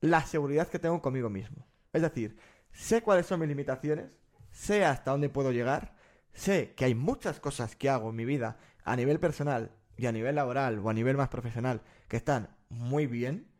la 0.00 0.24
seguridad 0.26 0.68
que 0.68 0.78
tengo 0.78 1.00
conmigo 1.00 1.30
mismo. 1.30 1.66
Es 1.92 2.02
decir, 2.02 2.36
sé 2.72 3.02
cuáles 3.02 3.26
son 3.26 3.40
mis 3.40 3.48
limitaciones, 3.48 4.10
sé 4.50 4.84
hasta 4.84 5.12
dónde 5.12 5.28
puedo 5.28 5.52
llegar, 5.52 5.94
sé 6.32 6.74
que 6.74 6.84
hay 6.84 6.94
muchas 6.94 7.38
cosas 7.38 7.76
que 7.76 7.90
hago 7.90 8.10
en 8.10 8.16
mi 8.16 8.24
vida 8.24 8.58
a 8.84 8.96
nivel 8.96 9.20
personal 9.20 9.70
y 9.96 10.06
a 10.06 10.12
nivel 10.12 10.34
laboral 10.34 10.80
o 10.80 10.90
a 10.90 10.94
nivel 10.94 11.16
más 11.16 11.28
profesional 11.28 11.82
que 12.08 12.16
están 12.16 12.48
muy 12.68 13.06
bien 13.06 13.51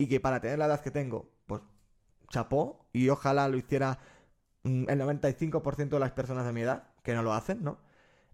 y 0.00 0.06
que 0.06 0.18
para 0.18 0.40
tener 0.40 0.58
la 0.58 0.64
edad 0.64 0.80
que 0.80 0.90
tengo, 0.90 1.30
pues 1.44 1.60
chapó 2.30 2.88
y 2.90 3.10
ojalá 3.10 3.48
lo 3.48 3.58
hiciera 3.58 3.98
mm, 4.62 4.88
el 4.88 4.98
95% 4.98 5.90
de 5.90 6.00
las 6.00 6.12
personas 6.12 6.46
de 6.46 6.54
mi 6.54 6.62
edad, 6.62 6.84
que 7.02 7.12
no 7.12 7.22
lo 7.22 7.34
hacen, 7.34 7.62
¿no? 7.62 7.78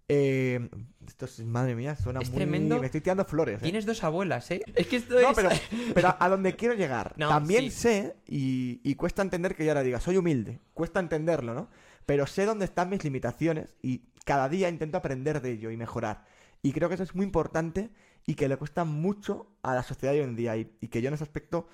Eh, 0.08 0.70
esto 1.04 1.24
es, 1.24 1.44
madre 1.44 1.74
mía, 1.74 1.96
suena 1.96 2.20
Es 2.20 2.30
muy... 2.30 2.36
tremendo. 2.36 2.78
Me 2.78 2.86
estoy 2.86 3.00
tirando 3.00 3.24
flores, 3.24 3.56
¿eh? 3.58 3.64
Tienes 3.64 3.84
dos 3.84 4.04
abuelas, 4.04 4.48
¿eh? 4.52 4.62
Es 4.76 4.86
que 4.86 4.94
esto 4.98 5.20
No, 5.20 5.30
es... 5.30 5.34
pero, 5.34 5.50
pero 5.94 6.16
a 6.20 6.28
donde 6.28 6.54
quiero 6.54 6.74
llegar. 6.74 7.14
No, 7.16 7.28
También 7.30 7.64
sí. 7.64 7.70
sé, 7.70 8.16
y, 8.28 8.80
y 8.84 8.94
cuesta 8.94 9.22
entender 9.22 9.56
que 9.56 9.64
yo 9.64 9.72
ahora 9.72 9.82
diga, 9.82 9.98
soy 9.98 10.18
humilde. 10.18 10.60
Cuesta 10.72 11.00
entenderlo, 11.00 11.52
¿no? 11.52 11.68
Pero 12.06 12.28
sé 12.28 12.46
dónde 12.46 12.64
están 12.66 12.90
mis 12.90 13.02
limitaciones 13.02 13.74
y 13.82 14.02
cada 14.24 14.48
día 14.48 14.68
intento 14.68 14.98
aprender 14.98 15.42
de 15.42 15.50
ello 15.50 15.72
y 15.72 15.76
mejorar. 15.76 16.26
Y 16.62 16.70
creo 16.70 16.88
que 16.88 16.94
eso 16.94 17.02
es 17.02 17.16
muy 17.16 17.24
importante 17.24 17.90
y 18.26 18.34
que 18.34 18.48
le 18.48 18.56
cuesta 18.56 18.84
mucho 18.84 19.56
a 19.62 19.74
la 19.74 19.82
sociedad 19.82 20.12
de 20.12 20.20
hoy 20.20 20.24
en 20.26 20.36
día. 20.36 20.56
Y, 20.56 20.76
y 20.80 20.88
que 20.88 21.00
yo 21.00 21.08
en 21.08 21.14
ese 21.14 21.24
aspecto, 21.24 21.68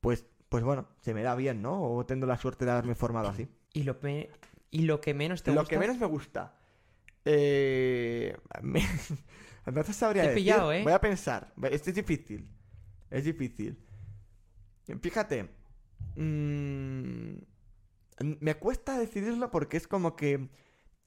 pues, 0.00 0.24
pues 0.48 0.62
bueno, 0.64 0.88
se 1.00 1.12
me 1.14 1.22
da 1.22 1.34
bien, 1.34 1.62
¿no? 1.62 1.82
O 1.82 2.06
tengo 2.06 2.26
la 2.26 2.38
suerte 2.38 2.64
de 2.64 2.70
haberme 2.70 2.94
formado 2.94 3.28
así. 3.28 3.48
Y 3.72 3.82
lo, 3.82 3.98
y 4.70 4.82
lo 4.82 5.00
que 5.00 5.14
menos 5.14 5.42
te 5.42 5.52
Lo 5.52 5.60
gusta... 5.60 5.70
que 5.74 5.78
menos 5.78 5.98
me 5.98 6.06
gusta. 6.06 6.56
Eh... 7.24 8.36
me- 8.62 8.86
No 9.66 9.82
te 9.82 9.92
sabría 9.92 10.22
Te 10.22 10.28
he 10.28 10.30
decir. 10.30 10.44
pillado, 10.44 10.72
¿eh? 10.72 10.82
Voy 10.84 10.92
a 10.92 11.00
pensar. 11.00 11.52
Esto 11.70 11.90
es 11.90 11.96
difícil. 11.96 12.48
Es 13.10 13.24
difícil. 13.24 13.76
Fíjate. 15.02 15.50
mm, 16.14 17.34
Me 18.40 18.54
cuesta 18.54 18.98
decidirlo 18.98 19.50
porque 19.50 19.76
es 19.76 19.88
como 19.88 20.14
que. 20.16 20.48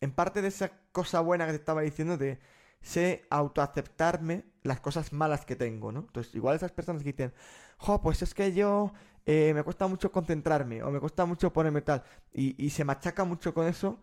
En 0.01 0.11
parte 0.11 0.41
de 0.41 0.47
esa 0.49 0.71
cosa 0.93 1.19
buena 1.21 1.45
que 1.45 1.51
te 1.51 1.57
estaba 1.57 1.81
diciendo 1.81 2.17
de 2.17 2.39
sé 2.81 3.25
autoaceptarme 3.29 4.45
las 4.63 4.79
cosas 4.79 5.13
malas 5.13 5.45
que 5.45 5.55
tengo, 5.55 5.91
¿no? 5.91 6.01
Entonces, 6.01 6.33
igual 6.35 6.55
esas 6.55 6.71
personas 6.71 7.03
que 7.03 7.11
dicen, 7.11 7.33
jo, 7.77 8.01
pues 8.01 8.21
es 8.21 8.33
que 8.33 8.53
yo 8.53 8.93
eh, 9.25 9.53
me 9.53 9.63
cuesta 9.63 9.87
mucho 9.87 10.11
concentrarme 10.11 10.83
o 10.83 10.91
me 10.91 10.99
cuesta 10.99 11.25
mucho 11.25 11.53
ponerme 11.53 11.81
tal 11.81 12.03
y, 12.33 12.55
y 12.63 12.69
se 12.71 12.83
machaca 12.83 13.23
mucho 13.23 13.53
con 13.53 13.67
eso, 13.67 13.99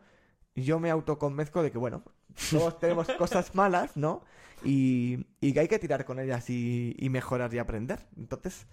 yo 0.54 0.80
me 0.80 0.90
autoconvenzco 0.90 1.62
de 1.62 1.70
que, 1.70 1.78
bueno, 1.78 2.02
todos 2.50 2.78
tenemos 2.80 3.08
cosas 3.18 3.54
malas, 3.54 3.96
¿no? 3.96 4.22
Y, 4.64 5.26
y 5.40 5.52
que 5.52 5.60
hay 5.60 5.68
que 5.68 5.78
tirar 5.78 6.04
con 6.04 6.18
ellas 6.18 6.48
y, 6.50 6.94
y 6.98 7.10
mejorar 7.10 7.52
y 7.54 7.58
aprender. 7.58 8.00
Entonces, 8.16 8.66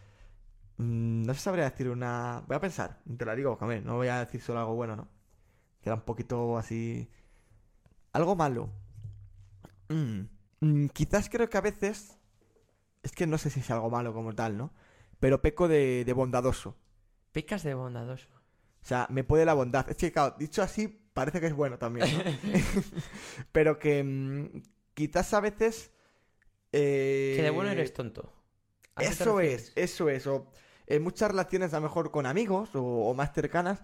mm, 0.77 1.23
no 1.23 1.33
se 1.33 1.41
sabría 1.41 1.69
decir 1.69 1.89
una... 1.89 2.43
Voy 2.47 2.55
a 2.57 2.59
pensar, 2.61 3.01
te 3.17 3.25
la 3.25 3.35
digo, 3.35 3.57
Camé, 3.57 3.81
no 3.81 3.95
voy 3.97 4.07
a 4.07 4.19
decir 4.25 4.41
solo 4.41 4.59
algo 4.59 4.75
bueno, 4.75 4.95
¿no? 4.95 5.07
Queda 5.81 5.95
un 5.95 6.01
poquito 6.01 6.57
así... 6.57 7.09
Algo 8.13 8.35
malo. 8.35 8.69
Mm, 9.89 10.25
mm, 10.63 10.87
quizás 10.87 11.29
creo 11.29 11.49
que 11.49 11.57
a 11.57 11.61
veces... 11.61 12.17
Es 13.03 13.11
que 13.11 13.27
no 13.27 13.37
sé 13.37 13.49
si 13.49 13.59
es 13.59 13.69
algo 13.71 13.89
malo 13.89 14.13
como 14.13 14.33
tal, 14.33 14.57
¿no? 14.57 14.73
Pero 15.19 15.41
peco 15.41 15.67
de, 15.67 16.03
de 16.05 16.13
bondadoso. 16.13 16.77
Pecas 17.31 17.63
de 17.63 17.73
bondadoso. 17.73 18.29
O 18.81 18.85
sea, 18.85 19.07
me 19.09 19.23
puede 19.23 19.45
la 19.45 19.53
bondad. 19.53 19.89
Es 19.89 19.97
que, 19.97 20.11
claro, 20.11 20.35
dicho 20.37 20.61
así, 20.61 20.87
parece 21.13 21.39
que 21.39 21.47
es 21.47 21.53
bueno 21.53 21.77
también, 21.77 22.07
¿no? 22.13 22.23
Pero 23.51 23.79
que 23.79 24.03
mm, 24.03 24.61
quizás 24.93 25.33
a 25.33 25.39
veces... 25.41 25.91
eh, 26.71 27.33
Que 27.37 27.43
de 27.43 27.49
bueno 27.49 27.71
eres 27.71 27.93
tonto. 27.93 28.31
¿A 28.95 29.05
qué 29.05 29.15
te 29.15 29.23
Eso 29.23 29.39
es, 29.39 29.73
eso 29.75 30.09
es. 30.09 30.27
O 30.27 30.51
en 30.87 31.03
muchas 31.03 31.31
relaciones, 31.31 31.73
a 31.73 31.77
lo 31.77 31.83
mejor 31.83 32.11
con 32.11 32.25
amigos 32.25 32.75
o, 32.75 32.83
o 32.83 33.13
más 33.13 33.33
cercanas, 33.33 33.83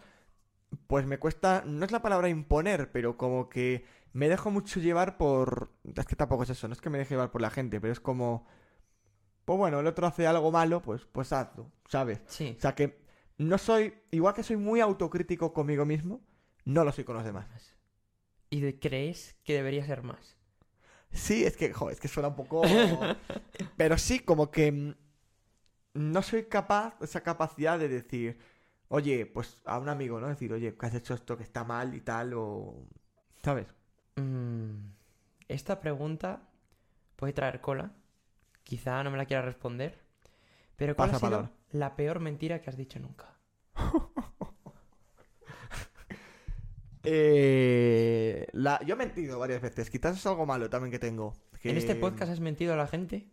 pues 0.87 1.05
me 1.05 1.17
cuesta, 1.19 1.63
no 1.65 1.85
es 1.85 1.91
la 1.91 2.01
palabra 2.01 2.29
imponer, 2.29 2.91
pero 2.91 3.17
como 3.17 3.49
que 3.49 3.85
me 4.13 4.29
dejo 4.29 4.51
mucho 4.51 4.79
llevar 4.79 5.17
por... 5.17 5.71
Es 5.95 6.05
que 6.05 6.15
tampoco 6.15 6.43
es 6.43 6.49
eso, 6.51 6.67
no 6.67 6.73
es 6.73 6.81
que 6.81 6.89
me 6.89 6.97
deje 6.97 7.15
llevar 7.15 7.31
por 7.31 7.41
la 7.41 7.49
gente, 7.49 7.79
pero 7.81 7.93
es 7.93 7.99
como... 7.99 8.45
Pues 9.45 9.57
bueno, 9.57 9.79
el 9.79 9.87
otro 9.87 10.05
hace 10.05 10.27
algo 10.27 10.51
malo, 10.51 10.81
pues, 10.81 11.05
pues 11.11 11.33
hazlo, 11.33 11.71
¿sabes? 11.87 12.21
Sí. 12.27 12.55
O 12.57 12.61
sea 12.61 12.75
que 12.75 12.99
no 13.37 13.57
soy, 13.57 13.93
igual 14.11 14.33
que 14.35 14.43
soy 14.43 14.57
muy 14.57 14.79
autocrítico 14.79 15.53
conmigo 15.53 15.85
mismo, 15.85 16.21
no 16.65 16.83
lo 16.83 16.91
soy 16.91 17.03
con 17.03 17.15
los 17.15 17.25
demás. 17.25 17.47
¿Y 18.51 18.61
de- 18.61 18.79
crees 18.79 19.35
que 19.43 19.53
debería 19.53 19.85
ser 19.85 20.03
más? 20.03 20.37
Sí, 21.11 21.43
es 21.43 21.57
que, 21.57 21.73
es 21.91 21.99
que 21.99 22.07
suena 22.07 22.29
un 22.29 22.35
poco... 22.35 22.61
Pero 23.77 23.97
sí, 23.97 24.19
como 24.19 24.51
que 24.51 24.71
mm, 24.71 24.93
no 25.93 26.21
soy 26.21 26.43
capaz, 26.45 26.95
esa 27.01 27.21
capacidad 27.21 27.79
de 27.79 27.87
decir, 27.89 28.39
oye, 28.89 29.25
pues 29.25 29.61
a 29.65 29.79
un 29.79 29.89
amigo, 29.89 30.19
¿no? 30.19 30.27
Decir, 30.27 30.51
oye, 30.53 30.75
que 30.77 30.85
has 30.85 30.93
hecho 30.95 31.13
esto 31.13 31.37
que 31.37 31.43
está 31.43 31.63
mal 31.63 31.93
y 31.95 32.01
tal, 32.01 32.33
o... 32.35 32.85
¿Sabes? 33.43 33.67
Mm, 34.17 34.75
esta 35.47 35.79
pregunta 35.79 36.49
puede 37.15 37.33
traer 37.33 37.61
cola. 37.61 37.91
Quizá 38.63 39.01
no 39.03 39.09
me 39.11 39.17
la 39.17 39.25
quiera 39.25 39.41
responder. 39.41 39.97
Pero 40.75 40.95
¿cuál 40.95 41.09
Pasa 41.11 41.17
ha 41.17 41.19
sido 41.19 41.29
palabra. 41.39 41.55
la 41.71 41.95
peor 41.95 42.19
mentira 42.19 42.61
que 42.61 42.69
has 42.69 42.77
dicho 42.77 42.99
nunca? 42.99 43.33
Eh, 47.03 48.45
la... 48.51 48.79
Yo 48.85 48.95
he 48.95 48.97
mentido 48.97 49.39
varias 49.39 49.61
veces, 49.61 49.89
quizás 49.89 50.17
es 50.17 50.25
algo 50.25 50.45
malo 50.45 50.69
también 50.69 50.91
que 50.91 50.99
tengo. 50.99 51.33
que- 51.61 51.69
¿En 51.69 51.77
este 51.77 51.95
podcast 51.95 52.31
has 52.31 52.39
mentido 52.39 52.73
a 52.73 52.77
la 52.77 52.87
gente? 52.87 53.29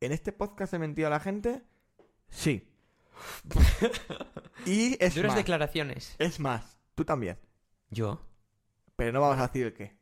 ¿En 0.00 0.12
este 0.12 0.32
podcast 0.32 0.74
he 0.74 0.78
mentido 0.78 1.06
a 1.08 1.10
la 1.10 1.20
gente? 1.20 1.62
Sí. 2.28 2.68
Y 4.66 4.96
es 5.02 5.14
Duras 5.14 5.30
más, 5.30 5.36
declaraciones. 5.36 6.14
es 6.18 6.40
más, 6.40 6.78
tú 6.94 7.04
también. 7.04 7.38
¿Yo? 7.90 8.20
Pero 8.96 9.12
no 9.12 9.20
vamos 9.20 9.38
a 9.38 9.46
decir 9.46 9.66
el 9.66 9.74
qué. 9.74 9.96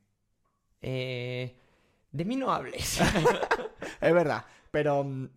Eh, 0.82 1.56
de 2.12 2.24
mí 2.24 2.36
no 2.36 2.50
hables. 2.52 3.00
Es 4.00 4.12
verdad, 4.12 4.44
pero 4.70 5.02
mm, 5.04 5.28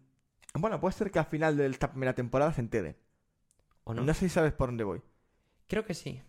bueno, 0.56 0.80
puede 0.82 0.94
ser 0.94 1.12
que 1.12 1.20
al 1.20 1.26
final 1.26 1.56
de 1.56 1.68
esta 1.68 1.92
primera 1.92 2.13
temporada 2.13 2.52
se 2.54 2.62
entere. 2.62 2.98
¿O 3.86 3.94
No, 3.94 4.04
no? 4.04 4.13
sé 4.13 4.22
si 4.28 4.30
sabes 4.30 4.52
por 4.54 4.68
dónde 4.70 4.84
voy. 4.84 5.02
Creo 5.68 5.86
que 5.86 5.94
sí. 5.94 6.22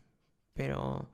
Pero... 0.54 1.08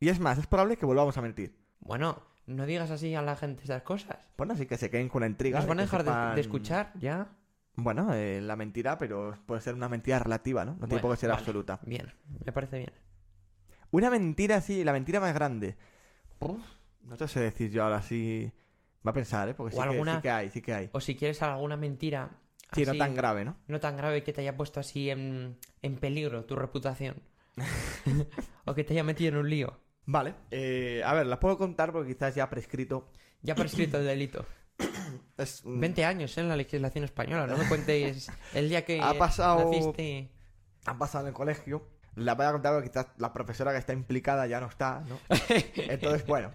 Y 0.00 0.08
es 0.08 0.18
más, 0.18 0.38
es 0.38 0.46
probable 0.46 0.76
que 0.78 0.86
volvamos 0.86 1.16
a 1.18 1.22
mentir. 1.22 1.56
Bueno, 1.80 2.22
no 2.46 2.64
digas 2.64 2.90
así 2.90 3.14
a 3.14 3.22
la 3.22 3.36
gente 3.36 3.64
esas 3.64 3.82
cosas. 3.82 4.16
Bueno, 4.38 4.54
así 4.54 4.66
que 4.66 4.76
se 4.78 4.88
queden 4.90 5.08
con 5.08 5.20
la 5.22 5.26
intriga. 5.26 5.58
Nos 5.58 5.68
van 5.68 5.80
a 5.80 5.82
dejar 5.82 6.04
de, 6.04 6.10
sepan- 6.10 6.34
de 6.34 6.40
escuchar 6.40 6.92
ya. 6.98 7.28
Bueno, 7.76 8.12
eh, 8.14 8.40
la 8.40 8.56
mentira, 8.56 8.98
pero 8.98 9.36
puede 9.46 9.60
ser 9.60 9.74
una 9.74 9.88
mentira 9.88 10.18
relativa, 10.18 10.64
¿no? 10.64 10.76
No 10.80 10.88
tiene 10.88 11.02
por 11.02 11.12
qué 11.12 11.20
ser 11.20 11.30
vale. 11.30 11.40
absoluta. 11.40 11.78
Bien, 11.84 12.12
me 12.44 12.52
parece 12.52 12.78
bien. 12.78 12.92
Una 13.90 14.10
mentira, 14.10 14.60
sí, 14.60 14.82
la 14.82 14.92
mentira 14.92 15.20
más 15.20 15.34
grande. 15.34 15.76
Uf, 16.40 16.62
no 17.02 17.16
te 17.16 17.28
sé 17.28 17.40
decir 17.40 17.70
yo 17.70 17.84
ahora 17.84 18.02
sí. 18.02 18.50
Va 19.06 19.10
a 19.10 19.14
pensar, 19.14 19.48
¿eh? 19.48 19.54
Porque 19.54 19.76
sí, 19.76 19.82
que, 19.82 20.04
sí 20.04 20.20
que 20.22 20.30
hay, 20.30 20.50
sí 20.50 20.62
que 20.62 20.74
hay. 20.74 20.90
O 20.92 21.00
si 21.00 21.14
quieres 21.14 21.40
alguna 21.42 21.76
mentira 21.76 22.30
Sí, 22.72 22.84
no 22.84 22.90
así, 22.90 22.98
tan 22.98 23.14
grave, 23.14 23.44
¿no? 23.44 23.56
no 23.68 23.80
tan 23.80 23.96
grave 23.96 24.22
que 24.22 24.32
te 24.32 24.40
haya 24.40 24.56
puesto 24.56 24.80
así 24.80 25.10
en, 25.10 25.56
en 25.82 25.96
peligro 25.96 26.44
tu 26.44 26.56
reputación. 26.56 27.22
o 28.64 28.74
que 28.74 28.84
te 28.84 28.94
haya 28.94 29.04
metido 29.04 29.30
en 29.30 29.36
un 29.36 29.48
lío. 29.48 29.80
Vale, 30.04 30.34
eh, 30.50 31.02
a 31.04 31.14
ver, 31.14 31.26
las 31.26 31.38
puedo 31.38 31.56
contar 31.56 31.92
porque 31.92 32.14
quizás 32.14 32.34
ya 32.34 32.50
prescrito. 32.50 33.10
Ya 33.42 33.54
prescrito 33.54 33.98
el 33.98 34.06
delito. 34.06 34.44
Es, 35.38 35.64
mm, 35.64 35.80
20 35.80 36.04
años 36.04 36.36
¿eh? 36.36 36.40
en 36.40 36.48
la 36.48 36.56
legislación 36.56 37.04
española. 37.04 37.46
No 37.46 37.56
me 37.56 37.68
cuentes 37.68 38.30
el 38.54 38.68
día 38.68 38.84
que 38.84 39.00
Ha 39.00 39.14
pasado- 39.18 39.70
naciste. 39.70 40.30
han 40.86 40.98
pasado 40.98 41.24
en 41.24 41.28
el 41.28 41.34
colegio. 41.34 41.86
La 42.14 42.34
voy 42.34 42.46
a 42.46 42.52
contar 42.52 42.72
porque 42.72 42.88
quizás 42.88 43.08
la 43.18 43.32
profesora 43.34 43.72
que 43.72 43.78
está 43.78 43.92
implicada 43.92 44.46
ya 44.46 44.58
no 44.60 44.68
está, 44.68 45.04
¿no? 45.06 45.18
Entonces, 45.76 46.26
bueno. 46.26 46.50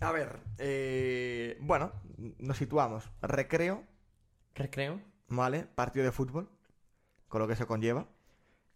A 0.00 0.10
ver, 0.12 0.40
eh, 0.58 1.56
bueno, 1.60 1.92
nos 2.38 2.56
situamos. 2.58 3.08
Recreo, 3.22 3.84
Recreo. 4.54 5.00
¿vale? 5.28 5.62
Partido 5.74 6.04
de 6.04 6.10
fútbol, 6.12 6.48
con 7.28 7.40
lo 7.40 7.46
que 7.46 7.52
eso 7.54 7.66
conlleva. 7.66 8.06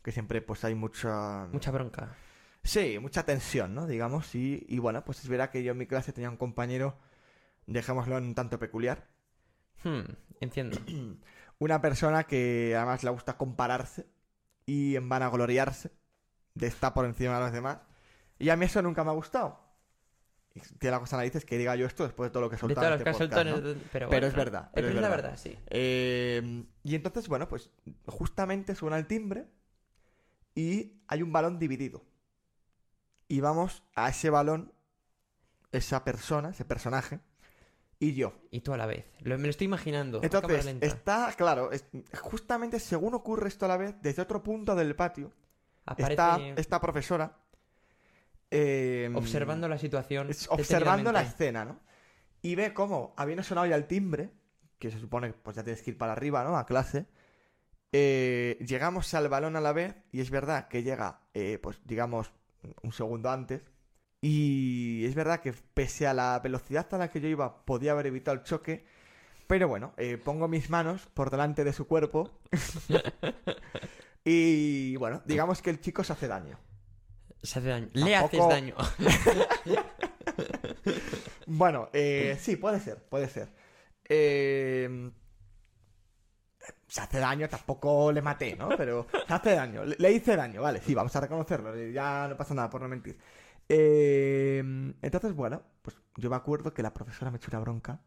Que 0.03 0.13
siempre 0.13 0.41
pues 0.41 0.65
hay 0.65 0.75
mucha... 0.77 1.49
Mucha 1.53 1.73
bronca. 1.73 2.15
Sí, 2.63 2.99
mucha 3.01 3.25
tensión, 3.25 3.75
¿no? 3.75 3.87
Digamos, 3.89 4.35
y, 4.35 4.65
y 4.69 4.79
bueno, 4.79 5.05
pues 5.05 5.19
es 5.21 5.29
verdad 5.29 5.51
que 5.51 5.63
yo 5.65 5.73
en 5.73 5.79
mi 5.79 5.87
clase 5.87 6.13
tenía 6.13 6.31
un 6.31 6.37
compañero, 6.37 6.97
dejémoslo 7.69 8.19
en 8.19 8.25
un 8.25 8.35
tanto 8.35 8.59
peculiar, 8.59 9.07
Hmm, 9.85 10.01
entiendo. 10.41 10.77
una 11.61 11.81
persona 11.81 12.25
que 12.25 12.75
además 12.77 13.05
le 13.05 13.11
gusta 13.11 13.37
compararse 13.37 14.07
y 14.67 14.97
en 14.97 15.09
vanagloriarse 15.09 15.93
de 16.55 16.67
estar 16.67 16.93
por 16.95 17.05
encima 17.07 17.35
de 17.37 17.41
los 17.45 17.53
demás. 17.53 17.79
Y 18.41 18.49
a 18.51 18.57
mí 18.57 18.65
eso 18.67 18.83
nunca 18.83 19.05
me 19.05 19.11
ha 19.11 19.15
gustado. 19.15 19.61
Y 20.55 20.61
tiene 20.79 20.93
la 20.97 21.01
cosa 21.01 21.17
narices 21.17 21.45
que 21.45 21.57
diga 21.59 21.77
yo 21.77 21.87
esto 21.87 22.03
después 22.03 22.29
de 22.29 22.33
todo 22.33 22.43
lo 22.43 22.51
que 22.51 22.57
he 22.57 22.59
soltado 22.59 22.95
este 22.95 23.05
podcast, 23.05 23.19
soltó 23.19 23.41
en 23.41 23.51
¿no? 23.51 23.57
el- 23.57 23.63
Pero, 23.63 23.89
Pero 23.93 24.09
bueno, 24.09 24.27
es 24.27 24.35
verdad, 24.35 24.71
pero 24.75 24.89
es 24.89 24.95
es 24.95 25.01
la 25.01 25.09
verdad. 25.09 25.23
verdad, 25.31 25.39
sí. 25.41 25.57
Eh, 25.69 26.65
y 26.83 26.95
entonces, 26.97 27.29
bueno, 27.29 27.49
pues 27.49 27.71
justamente 28.07 28.75
suena 28.75 28.99
el 28.99 29.07
timbre 29.07 29.47
y 30.57 31.01
hay 31.07 31.23
un 31.23 31.33
balón 31.33 31.59
dividido. 31.61 32.03
Y 33.29 33.41
vamos 33.41 33.85
a 33.95 34.09
ese 34.09 34.31
balón, 34.31 34.73
esa 35.71 36.03
persona, 36.05 36.49
ese 36.51 36.65
personaje, 36.65 37.21
y 38.01 38.15
yo. 38.15 38.33
Y 38.51 38.61
tú 38.61 38.73
a 38.73 38.77
la 38.77 38.87
vez. 38.87 39.07
Lo- 39.21 39.37
me 39.39 39.45
lo 39.45 39.51
estoy 39.51 39.65
imaginando. 39.67 40.21
Entonces, 40.23 40.65
está, 40.87 41.33
claro, 41.37 41.73
es- 41.73 41.87
justamente 42.21 42.79
según 42.81 43.15
ocurre 43.15 43.49
esto 43.49 43.65
a 43.65 43.69
la 43.69 43.77
vez, 43.77 43.95
desde 44.03 44.23
otro 44.23 44.43
punto 44.43 44.75
del 44.77 44.95
patio, 44.95 45.33
Aparece 45.85 46.13
está 46.13 46.39
esta 46.57 46.81
profesora 46.81 47.37
eh, 48.51 49.11
observando 49.15 49.69
la 49.69 49.79
situación. 49.79 50.31
es- 50.31 50.49
observando 50.51 51.13
la 51.13 51.23
escena, 51.23 51.65
¿no? 51.65 51.81
Y 52.41 52.55
ve 52.55 52.73
cómo, 52.73 53.15
habiendo 53.17 53.43
sonado 53.43 53.67
ya 53.67 53.77
el 53.77 53.87
timbre, 53.87 54.31
que 54.79 54.91
se 54.91 54.99
supone 55.01 55.29
que 55.29 55.39
pues 55.43 55.57
ya 55.57 55.65
tienes 55.65 55.83
que 55.83 55.91
ir 55.91 55.99
para 55.99 56.13
arriba, 56.13 56.45
¿no? 56.45 56.57
A 56.57 56.67
clase. 56.67 57.07
eh, 57.91 58.59
llegamos 58.61 59.15
al 59.15 59.31
balón 59.31 59.57
a 59.57 59.63
la 59.63 59.73
vez 59.73 59.97
y 60.13 60.21
es 60.21 60.29
verdad 60.31 60.69
que 60.69 60.83
llega, 60.83 61.23
eh, 61.33 61.59
pues 61.63 61.81
digamos, 61.87 62.31
un 62.83 62.93
segundo 62.93 63.31
antes. 63.31 63.63
Y 64.21 65.05
es 65.05 65.15
verdad 65.15 65.41
que 65.41 65.53
pese 65.53 66.07
a 66.07 66.15
la 66.15 66.39
velocidad 66.41 66.93
a 66.93 66.99
la 66.99 67.09
que 67.09 67.21
yo 67.21 67.29
iba, 67.29 67.65
podía 67.65 67.93
haber 67.93 68.07
evitado 68.07 68.37
el 68.37 68.43
choque. 68.43 68.85
Pero 69.47 69.69
bueno, 69.69 69.95
eh, 69.97 70.19
pongo 70.19 70.49
mis 70.49 70.69
manos 70.71 71.07
por 71.15 71.31
delante 71.31 71.65
de 71.65 71.73
su 71.73 71.87
cuerpo. 71.87 72.31
y 74.25 74.97
bueno, 74.97 75.23
digamos 75.25 75.63
que 75.63 75.71
el 75.71 75.81
chico 75.81 76.05
se 76.05 76.13
hace 76.13 76.29
daño. 76.29 76.59
Se 77.43 77.61
hace 77.61 77.69
daño. 77.69 77.89
Le 77.93 78.17
haces 78.17 78.49
daño. 78.49 78.75
Bueno, 81.51 81.89
eh, 81.95 82.37
sí, 82.39 82.57
puede 82.57 82.79
ser, 82.79 83.03
puede 83.09 83.27
ser. 83.27 83.49
Eh, 84.05 85.11
se 86.87 87.01
hace 87.01 87.19
daño, 87.19 87.49
tampoco 87.49 88.13
le 88.13 88.21
maté, 88.21 88.55
¿no? 88.55 88.69
Pero 88.77 89.07
se 89.27 89.33
hace 89.33 89.55
daño, 89.55 89.85
le, 89.85 89.97
le 89.99 90.13
hice 90.13 90.37
daño, 90.37 90.61
vale, 90.63 90.81
sí, 90.83 90.95
vamos 90.95 91.15
a 91.17 91.21
reconocerlo, 91.21 91.75
ya 91.91 92.29
no 92.29 92.37
pasa 92.37 92.55
nada 92.55 92.69
por 92.69 92.83
no 92.83 92.89
mentir. 92.89 93.19
Eh, 93.69 94.95
entonces, 95.03 95.35
bueno, 95.35 95.63
pues 95.83 95.97
yo 96.17 96.31
me 96.31 96.37
acuerdo 96.37 96.73
que 96.73 96.83
la 96.83 96.95
profesora 96.95 97.31
me 97.31 97.37
echó 97.37 97.51
una 97.51 97.61
bronca, 97.61 98.01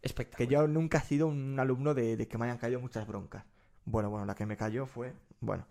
que 0.00 0.06
Espectacular. 0.06 0.50
yo 0.50 0.68
nunca 0.68 0.98
he 0.98 1.02
sido 1.02 1.26
un 1.26 1.58
alumno 1.58 1.94
de, 1.94 2.16
de 2.16 2.28
que 2.28 2.38
me 2.38 2.44
hayan 2.46 2.58
caído 2.58 2.80
muchas 2.80 3.06
broncas. 3.06 3.44
Bueno, 3.84 4.08
bueno, 4.10 4.24
la 4.26 4.34
que 4.34 4.46
me 4.46 4.56
cayó 4.56 4.86
fue, 4.86 5.14
bueno. 5.40 5.66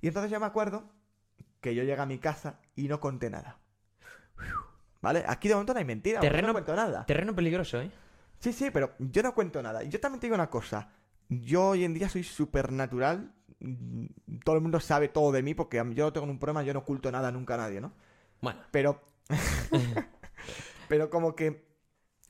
Y 0.00 0.08
entonces 0.08 0.30
yo 0.30 0.38
me 0.40 0.46
acuerdo 0.46 0.84
que 1.60 1.74
yo 1.74 1.82
llegué 1.82 2.00
a 2.00 2.06
mi 2.06 2.18
casa 2.18 2.60
y 2.76 2.88
no 2.88 3.00
conté 3.00 3.30
nada. 3.30 3.58
¿Vale? 5.00 5.24
Aquí 5.26 5.48
de 5.48 5.54
momento 5.54 5.74
no 5.74 5.78
hay 5.80 5.84
mentira, 5.84 6.20
Terreno- 6.20 6.48
no 6.48 6.52
cuento 6.54 6.74
nada. 6.74 7.04
Terreno 7.04 7.34
peligroso, 7.34 7.80
¿eh? 7.80 7.90
Sí, 8.38 8.52
sí, 8.52 8.70
pero 8.70 8.94
yo 8.98 9.22
no 9.22 9.34
cuento 9.34 9.62
nada. 9.62 9.82
Y 9.84 9.88
yo 9.90 10.00
también 10.00 10.20
te 10.20 10.26
digo 10.26 10.34
una 10.34 10.48
cosa. 10.50 10.88
Yo 11.28 11.68
hoy 11.68 11.84
en 11.84 11.94
día 11.94 12.08
soy 12.08 12.22
súper 12.24 12.72
natural. 12.72 13.32
Mm, 13.60 14.06
Todo 14.44 14.56
el 14.56 14.62
mundo 14.62 14.80
sabe 14.80 15.08
todo 15.08 15.32
de 15.32 15.42
mí 15.42 15.54
porque 15.54 15.76
yo 15.76 16.04
no 16.04 16.12
tengo 16.12 16.26
un 16.26 16.38
problema, 16.38 16.62
yo 16.62 16.72
no 16.72 16.80
oculto 16.80 17.10
nada 17.10 17.30
nunca 17.32 17.54
a 17.54 17.58
nadie, 17.58 17.80
¿no? 17.80 17.92
Bueno. 18.44 18.60
Pero... 18.70 19.00
pero 20.88 21.10
como 21.10 21.34
que 21.34 21.66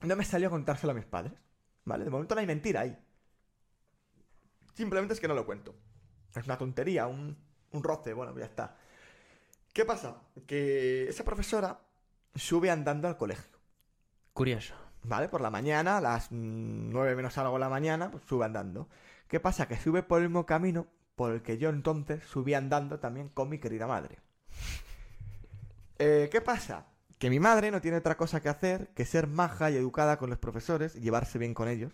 no 0.03 0.17
me 0.17 0.25
salió 0.25 0.49
a 0.49 0.51
contárselo 0.51 0.93
a 0.93 0.95
mis 0.95 1.05
padres. 1.05 1.35
¿Vale? 1.85 2.05
De 2.05 2.11
momento 2.11 2.35
no 2.35 2.41
hay 2.41 2.47
mentira 2.47 2.81
ahí. 2.81 2.99
Simplemente 4.75 5.15
es 5.15 5.21
que 5.21 5.29
no 5.29 5.35
lo 5.35 5.45
cuento. 5.45 5.75
Es 6.35 6.47
una 6.47 6.59
tontería, 6.59 7.07
un, 7.07 7.37
un 7.73 7.85
roce, 7.85 8.13
bueno, 8.13 8.37
ya 8.39 8.47
está. 8.47 8.77
¿Qué 9.73 9.85
pasa? 9.85 10.23
Que 10.47 11.09
esa 11.09 11.25
profesora 11.25 11.81
sube 12.35 12.71
andando 12.71 13.07
al 13.07 13.17
colegio. 13.17 13.59
Curioso. 14.33 14.75
¿Vale? 15.03 15.29
Por 15.29 15.43
la 15.43 15.51
mañana, 15.51 15.99
a 15.99 16.01
las 16.01 16.31
mm, 16.31 16.91
9 16.91 17.15
menos 17.15 17.37
algo 17.39 17.55
de 17.55 17.61
la 17.61 17.69
mañana, 17.69 18.11
pues 18.11 18.25
sube 18.27 18.45
andando. 18.45 18.89
¿Qué 19.29 19.39
pasa? 19.41 19.69
Que 19.69 19.77
sube 19.77 20.03
por 20.03 20.23
el 20.23 20.29
mismo 20.29 20.47
camino 20.47 20.87
por 21.15 21.33
el 21.33 21.43
que 21.43 21.59
yo 21.59 21.69
entonces 21.69 22.25
subí 22.25 22.55
andando 22.55 22.99
también 22.99 23.29
con 23.29 23.49
mi 23.49 23.59
querida 23.59 23.87
madre. 23.87 24.19
Eh, 26.07 26.29
¿Qué 26.31 26.43
pasa? 26.43 26.87
Que 27.19 27.31
mi 27.31 27.41
madre 27.41 27.71
no 27.71 27.81
tiene 27.81 27.97
otra 27.97 28.19
cosa 28.19 28.43
que 28.43 28.51
hacer 28.51 28.89
que 28.89 29.07
ser 29.07 29.27
maja 29.27 29.71
y 29.71 29.77
educada 29.77 30.19
con 30.19 30.29
los 30.29 30.39
profesores 30.39 30.95
y 30.97 31.01
llevarse 31.01 31.39
bien 31.39 31.55
con 31.55 31.67
ellos. 31.67 31.93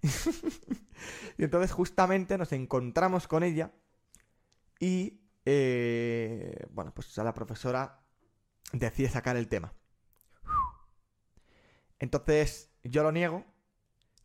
y 1.38 1.42
entonces 1.42 1.72
justamente 1.72 2.38
nos 2.38 2.52
encontramos 2.52 3.26
con 3.26 3.42
ella 3.42 3.72
y, 4.78 5.22
eh, 5.44 6.66
bueno, 6.70 6.94
pues 6.94 7.18
a 7.18 7.24
la 7.24 7.34
profesora 7.34 7.98
decide 8.72 9.08
sacar 9.08 9.36
el 9.36 9.48
tema. 9.48 9.72
Entonces, 11.98 12.70
yo 12.84 13.02
lo 13.02 13.10
niego. 13.10 13.44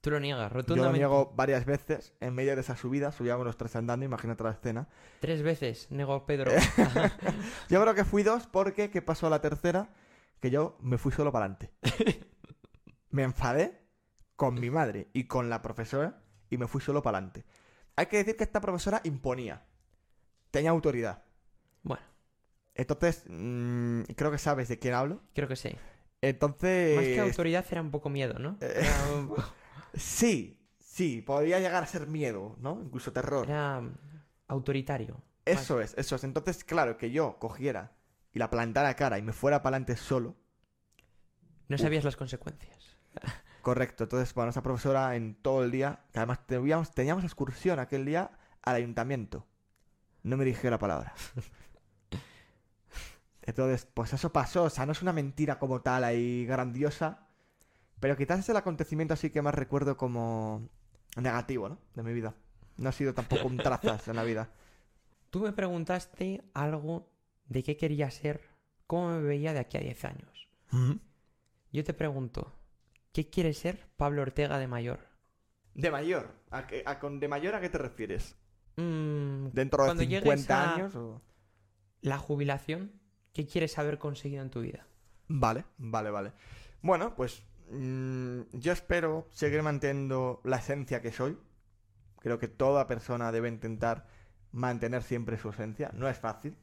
Tú 0.04 0.12
lo 0.12 0.20
niegas, 0.20 0.50
Yo 0.50 0.56
lo 0.56 0.62
rotundamente. 0.62 0.98
niego 1.00 1.32
varias 1.34 1.64
veces. 1.64 2.12
En 2.20 2.36
medio 2.36 2.56
de 2.56 2.60
esa 2.62 2.76
subida, 2.76 3.14
subíamos 3.14 3.46
los 3.46 3.56
tres 3.56 3.74
andando, 3.78 4.06
imagínate 4.06 4.44
la 4.44 4.52
escena. 4.52 4.90
Tres 5.22 5.42
veces, 5.44 5.88
negó 5.92 6.26
Pedro. 6.26 6.52
Yo 7.70 7.82
creo 7.82 7.96
que 7.96 8.04
fui 8.04 8.22
dos 8.22 8.46
porque, 8.48 8.90
¿qué 8.90 9.02
pasó 9.02 9.28
a 9.28 9.30
la 9.30 9.40
tercera? 9.40 9.88
Que 10.42 10.52
yo 10.52 10.78
me 10.82 10.98
fui 10.98 11.14
solo 11.14 11.32
para 11.32 11.46
adelante. 11.46 11.72
me 13.12 13.24
enfadé 13.24 13.80
con 14.36 14.56
mi 14.56 14.70
madre 14.70 15.08
y 15.14 15.24
con 15.24 15.50
la 15.50 15.62
profesora 15.62 16.22
y 16.50 16.58
me 16.58 16.68
fui 16.68 16.82
solo 16.82 17.02
para 17.02 17.20
adelante. 17.20 17.46
Hay 17.96 18.08
que 18.08 18.18
decir 18.18 18.36
que 18.36 18.44
esta 18.44 18.60
profesora 18.60 19.00
imponía. 19.06 19.64
Tenía 20.52 20.72
autoridad. 20.72 21.24
bueno, 21.82 22.04
Entonces, 22.76 23.24
mm, 23.30 24.02
creo 24.18 24.32
que 24.32 24.38
sabes 24.38 24.68
de 24.68 24.80
quién 24.80 24.96
hablo. 24.96 25.22
creo 25.34 25.48
que 25.48 25.56
sí. 25.56 25.74
Entonces... 26.22 26.96
Más 26.98 27.06
que 27.06 27.20
autoridad 27.22 27.66
era 27.72 27.82
un 27.82 27.92
poco 27.92 28.10
miedo, 28.10 28.38
¿no? 28.38 28.58
Eh, 28.60 28.74
Era, 28.82 29.16
un 29.16 29.30
poco- 29.30 29.44
Sí, 29.94 30.60
sí, 30.80 31.22
podría 31.22 31.60
llegar 31.60 31.84
a 31.84 31.88
ser 31.88 32.08
miedo, 32.08 32.56
¿no? 32.60 32.82
Incluso 32.84 33.14
terror. 33.14 33.50
era 33.50 33.82
autoritario. 34.48 35.22
Eso 35.46 35.82
es, 35.82 35.94
eso 35.98 36.16
es. 36.16 36.24
Entonces, 36.24 36.64
claro, 36.64 36.98
que 36.98 37.12
yo 37.12 37.38
cogiera 37.40 37.92
y 38.32 38.40
la 38.40 38.50
plantara 38.50 38.96
cara 38.96 39.20
y 39.20 39.22
me 39.22 39.34
fuera 39.34 39.62
para 39.62 39.76
adelante 39.76 39.98
solo. 39.98 40.36
No 41.68 41.78
sabías 41.78 42.04
las 42.04 42.16
consecuencias. 42.16 42.98
Correcto. 43.62 44.04
Entonces, 44.04 44.34
bueno, 44.34 44.50
esa 44.50 44.64
profesora 44.64 45.16
en 45.16 45.36
todo 45.36 45.64
el 45.64 45.72
día, 45.72 46.06
que 46.12 46.20
además 46.20 46.46
teníamos, 46.46 46.92
teníamos 46.92 47.24
excursión 47.24 47.80
aquel 47.80 48.06
día 48.06 48.32
al 48.62 48.76
ayuntamiento. 48.76 49.46
No 50.24 50.38
me 50.38 50.46
dirigió 50.46 50.70
la 50.70 50.80
palabra. 50.80 51.14
Entonces, 53.42 53.88
pues 53.94 54.14
eso 54.14 54.32
pasó. 54.32 54.64
O 54.64 54.70
sea, 54.70 54.86
no 54.86 54.92
es 54.92 55.02
una 55.02 55.14
mentira 55.14 55.60
como 55.60 55.82
tal 55.82 56.04
ahí 56.04 56.46
grandiosa. 56.46 57.28
Pero 58.04 58.18
quizás 58.18 58.40
es 58.40 58.50
el 58.50 58.58
acontecimiento 58.58 59.14
así 59.14 59.30
que 59.30 59.42
más 59.42 59.56
recuerdo 59.56 59.96
como 59.96 60.68
negativo, 61.16 61.70
¿no? 61.70 61.78
De 61.96 62.04
mi 62.04 62.12
vida. 62.12 62.36
No 62.76 62.90
ha 62.90 62.92
sido 62.92 63.14
tampoco 63.14 63.48
un 63.48 63.60
trazas 63.60 64.10
en 64.10 64.18
la 64.18 64.26
vida. 64.26 64.50
Tú 65.30 65.40
me 65.40 65.54
preguntaste 65.54 66.44
algo 66.54 67.10
de 67.46 67.64
qué 67.64 67.78
quería 67.78 68.12
ser, 68.12 68.42
cómo 68.88 69.08
me 69.12 69.22
veía 69.22 69.54
de 69.54 69.60
aquí 69.60 69.78
a 69.78 69.80
10 69.80 70.04
años. 70.04 70.50
Yo 71.72 71.84
te 71.86 71.94
pregunto, 71.94 72.52
¿qué 73.14 73.30
quiere 73.30 73.54
ser 73.54 73.88
Pablo 73.96 74.22
Ortega 74.24 74.60
de 74.60 74.68
mayor? 74.68 75.00
De 75.74 75.90
mayor. 75.90 76.36
¿A 76.52 76.68
qué- 76.68 76.84
a 76.86 77.00
con 77.00 77.22
de 77.22 77.30
mayor 77.30 77.56
a 77.56 77.62
qué 77.62 77.70
te 77.70 77.78
refieres? 77.78 78.36
Mm, 78.76 79.48
¿Dentro 79.54 79.84
de 79.84 79.88
Cuando 79.88 80.04
llegues 80.04 80.24
50 80.24 80.62
a- 80.62 80.76
años? 80.76 80.94
O... 80.98 81.22
la 82.02 82.18
jubilación, 82.18 82.92
¿qué 83.32 83.46
quieres 83.48 83.78
haber 83.80 83.98
conseguido 83.98 84.44
en 84.44 84.50
tu 84.50 84.60
vida? 84.60 84.86
Vale, 85.30 85.64
vale, 85.78 86.10
vale. 86.12 86.34
Bueno, 86.82 87.16
pues 87.16 87.44
mm, 87.72 88.42
yo 88.54 88.72
espero 88.72 89.28
seguir 89.32 89.62
manteniendo 89.64 90.42
la 90.44 90.58
esencia 90.58 91.02
que 91.02 91.12
soy. 91.12 91.38
Creo 92.20 92.40
que 92.40 92.48
toda 92.48 92.88
persona 92.88 93.32
debe 93.32 93.50
intentar 93.50 94.08
mantener 94.52 95.04
siempre 95.04 95.38
su 95.38 95.50
esencia. 95.50 95.92
No 95.94 96.08
es 96.08 96.18
fácil. 96.18 96.56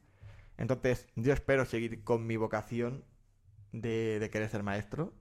Entonces, 0.57 1.07
yo 1.15 1.33
espero 1.33 1.65
seguir 1.65 2.03
con 2.03 2.27
mi 2.27 2.37
vocación 2.37 3.03
de, 3.71 4.29
querer 4.31 4.49
ser 4.49 4.63
maestro. 4.63 5.13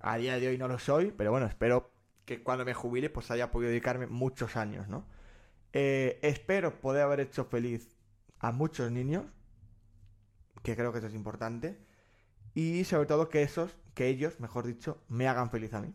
A 0.00 0.16
día 0.16 0.38
de 0.38 0.48
hoy 0.48 0.58
no 0.58 0.68
lo 0.68 0.78
soy, 0.78 1.12
pero 1.16 1.30
bueno, 1.30 1.46
espero 1.46 1.92
que 2.24 2.42
cuando 2.42 2.64
me 2.64 2.74
jubile 2.74 3.10
pues 3.10 3.30
haya 3.30 3.50
podido 3.50 3.70
dedicarme 3.70 4.06
muchos 4.06 4.56
años, 4.56 4.88
¿no? 4.88 5.06
Eh, 5.72 6.18
espero 6.22 6.80
poder 6.80 7.02
haber 7.02 7.20
hecho 7.20 7.44
feliz 7.44 7.96
a 8.38 8.52
muchos 8.52 8.92
niños, 8.92 9.24
que 10.62 10.76
creo 10.76 10.92
que 10.92 10.98
eso 10.98 11.08
es 11.08 11.14
importante. 11.14 11.78
Y 12.54 12.84
sobre 12.84 13.06
todo 13.06 13.28
que 13.28 13.42
esos, 13.42 13.76
que 13.98 14.06
ellos, 14.06 14.38
mejor 14.38 14.64
dicho, 14.64 15.02
me 15.08 15.26
hagan 15.26 15.50
feliz 15.50 15.74
a 15.74 15.80
mí. 15.80 15.92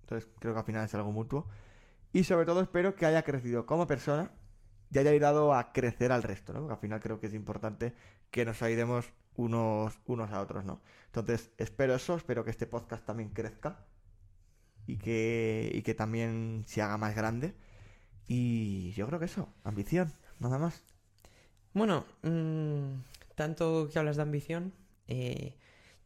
Entonces 0.00 0.28
creo 0.40 0.52
que 0.52 0.58
al 0.58 0.66
final 0.66 0.84
es 0.84 0.92
algo 0.96 1.12
mutuo. 1.12 1.46
Y 2.12 2.24
sobre 2.24 2.44
todo 2.44 2.60
espero 2.60 2.96
que 2.96 3.06
haya 3.06 3.22
crecido 3.22 3.66
como 3.66 3.86
persona 3.86 4.32
y 4.90 4.98
haya 4.98 5.12
ayudado 5.12 5.54
a 5.54 5.72
crecer 5.72 6.10
al 6.10 6.24
resto, 6.24 6.52
¿no? 6.52 6.58
Porque 6.58 6.74
al 6.74 6.80
final 6.80 6.98
creo 6.98 7.20
que 7.20 7.28
es 7.28 7.34
importante 7.34 7.94
que 8.32 8.44
nos 8.44 8.60
ayudemos 8.62 9.12
unos, 9.36 9.96
unos 10.06 10.32
a 10.32 10.40
otros, 10.40 10.64
¿no? 10.64 10.80
Entonces 11.06 11.52
espero 11.56 11.94
eso, 11.94 12.16
espero 12.16 12.42
que 12.42 12.50
este 12.50 12.66
podcast 12.66 13.06
también 13.06 13.28
crezca 13.28 13.86
y 14.88 14.96
que, 14.96 15.70
y 15.72 15.82
que 15.82 15.94
también 15.94 16.64
se 16.66 16.82
haga 16.82 16.98
más 16.98 17.14
grande. 17.14 17.54
Y 18.26 18.90
yo 18.94 19.06
creo 19.06 19.20
que 19.20 19.26
eso, 19.26 19.54
ambición, 19.62 20.12
nada 20.40 20.58
más. 20.58 20.82
Bueno, 21.74 22.04
mm, 22.22 23.02
tanto 23.36 23.88
que 23.88 24.00
hablas 24.00 24.16
de 24.16 24.22
ambición, 24.22 24.74
eh, 25.06 25.59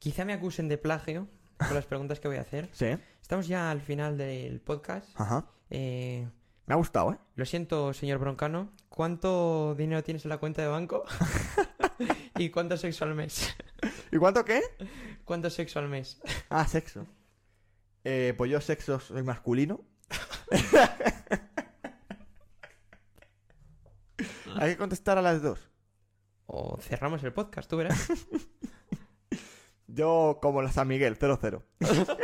quizá 0.04 0.24
me 0.26 0.34
acusen 0.34 0.68
de 0.68 0.76
plagio 0.78 1.26
con 1.58 1.74
las 1.74 1.86
preguntas 1.86 2.20
que 2.20 2.28
voy 2.28 2.36
a 2.36 2.42
hacer. 2.42 2.68
Sí, 2.72 2.86
Estamos 3.22 3.48
ya 3.48 3.70
al 3.70 3.80
final 3.80 4.18
del 4.18 4.60
podcast. 4.60 5.08
ajá. 5.18 5.46
Eh, 5.70 6.28
Me 6.66 6.74
ha 6.74 6.76
gustado, 6.76 7.14
¿eh? 7.14 7.18
lo 7.36 7.46
siento, 7.46 7.94
señor 7.94 8.18
Broncano. 8.18 8.70
¿Cuánto 8.90 9.74
dinero 9.74 10.04
tienes 10.04 10.26
en 10.26 10.28
la 10.28 10.36
cuenta 10.36 10.60
de 10.60 10.68
banco? 10.68 11.04
¿Y 12.36 12.50
cuánto 12.50 12.76
sexo 12.76 13.06
al 13.06 13.14
mes? 13.14 13.56
¿Y 14.12 14.18
cuánto 14.18 14.44
qué? 14.44 14.60
¿Cuánto 15.24 15.48
sexo 15.48 15.78
al 15.78 15.88
mes? 15.88 16.20
Ah, 16.50 16.66
sexo. 16.66 17.06
Eh, 18.04 18.34
pues 18.36 18.50
yo 18.50 18.60
sexo 18.60 19.00
soy 19.00 19.22
masculino. 19.22 19.80
Hay 24.56 24.72
que 24.72 24.76
contestar 24.76 25.18
a 25.18 25.22
las 25.22 25.42
dos. 25.42 25.58
O 26.46 26.78
cerramos 26.80 27.22
el 27.24 27.32
podcast, 27.32 27.68
tú 27.70 27.76
verás. 27.78 28.06
Yo 29.94 30.38
como 30.42 30.60
la 30.60 30.72
San 30.72 30.88
Miguel, 30.88 31.16
0-0. 31.16 31.62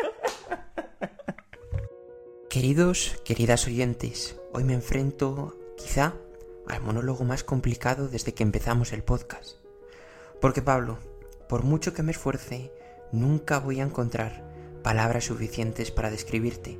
Queridos, 2.51 3.17
queridas 3.25 3.69
oyentes, 3.69 4.37
hoy 4.53 4.65
me 4.65 4.75
enfrento, 4.75 5.57
quizá, 5.77 6.15
al 6.67 6.81
monólogo 6.81 7.23
más 7.23 7.45
complicado 7.45 8.09
desde 8.09 8.35
que 8.35 8.43
empezamos 8.43 8.93
el 8.93 9.05
podcast. 9.05 9.59
Porque 10.41 10.63
Pablo, 10.63 10.99
por 11.49 11.63
mucho 11.63 11.95
que 11.95 12.03
me 12.03 12.11
esfuerce, 12.11 12.73
nunca 13.13 13.61
voy 13.61 13.79
a 13.79 13.85
encontrar 13.85 14.51
palabras 14.83 15.27
suficientes 15.27 15.93
para 15.93 16.11
describirte. 16.11 16.77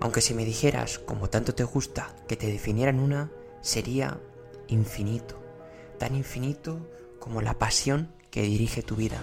Aunque 0.00 0.22
si 0.22 0.34
me 0.34 0.44
dijeras, 0.44 0.98
como 0.98 1.30
tanto 1.30 1.54
te 1.54 1.62
gusta, 1.62 2.16
que 2.26 2.36
te 2.36 2.48
definieran 2.48 2.98
una, 2.98 3.30
sería 3.60 4.18
infinito, 4.66 5.40
tan 5.98 6.16
infinito 6.16 6.80
como 7.20 7.42
la 7.42 7.60
pasión 7.60 8.12
que 8.32 8.42
dirige 8.42 8.82
tu 8.82 8.96
vida. 8.96 9.22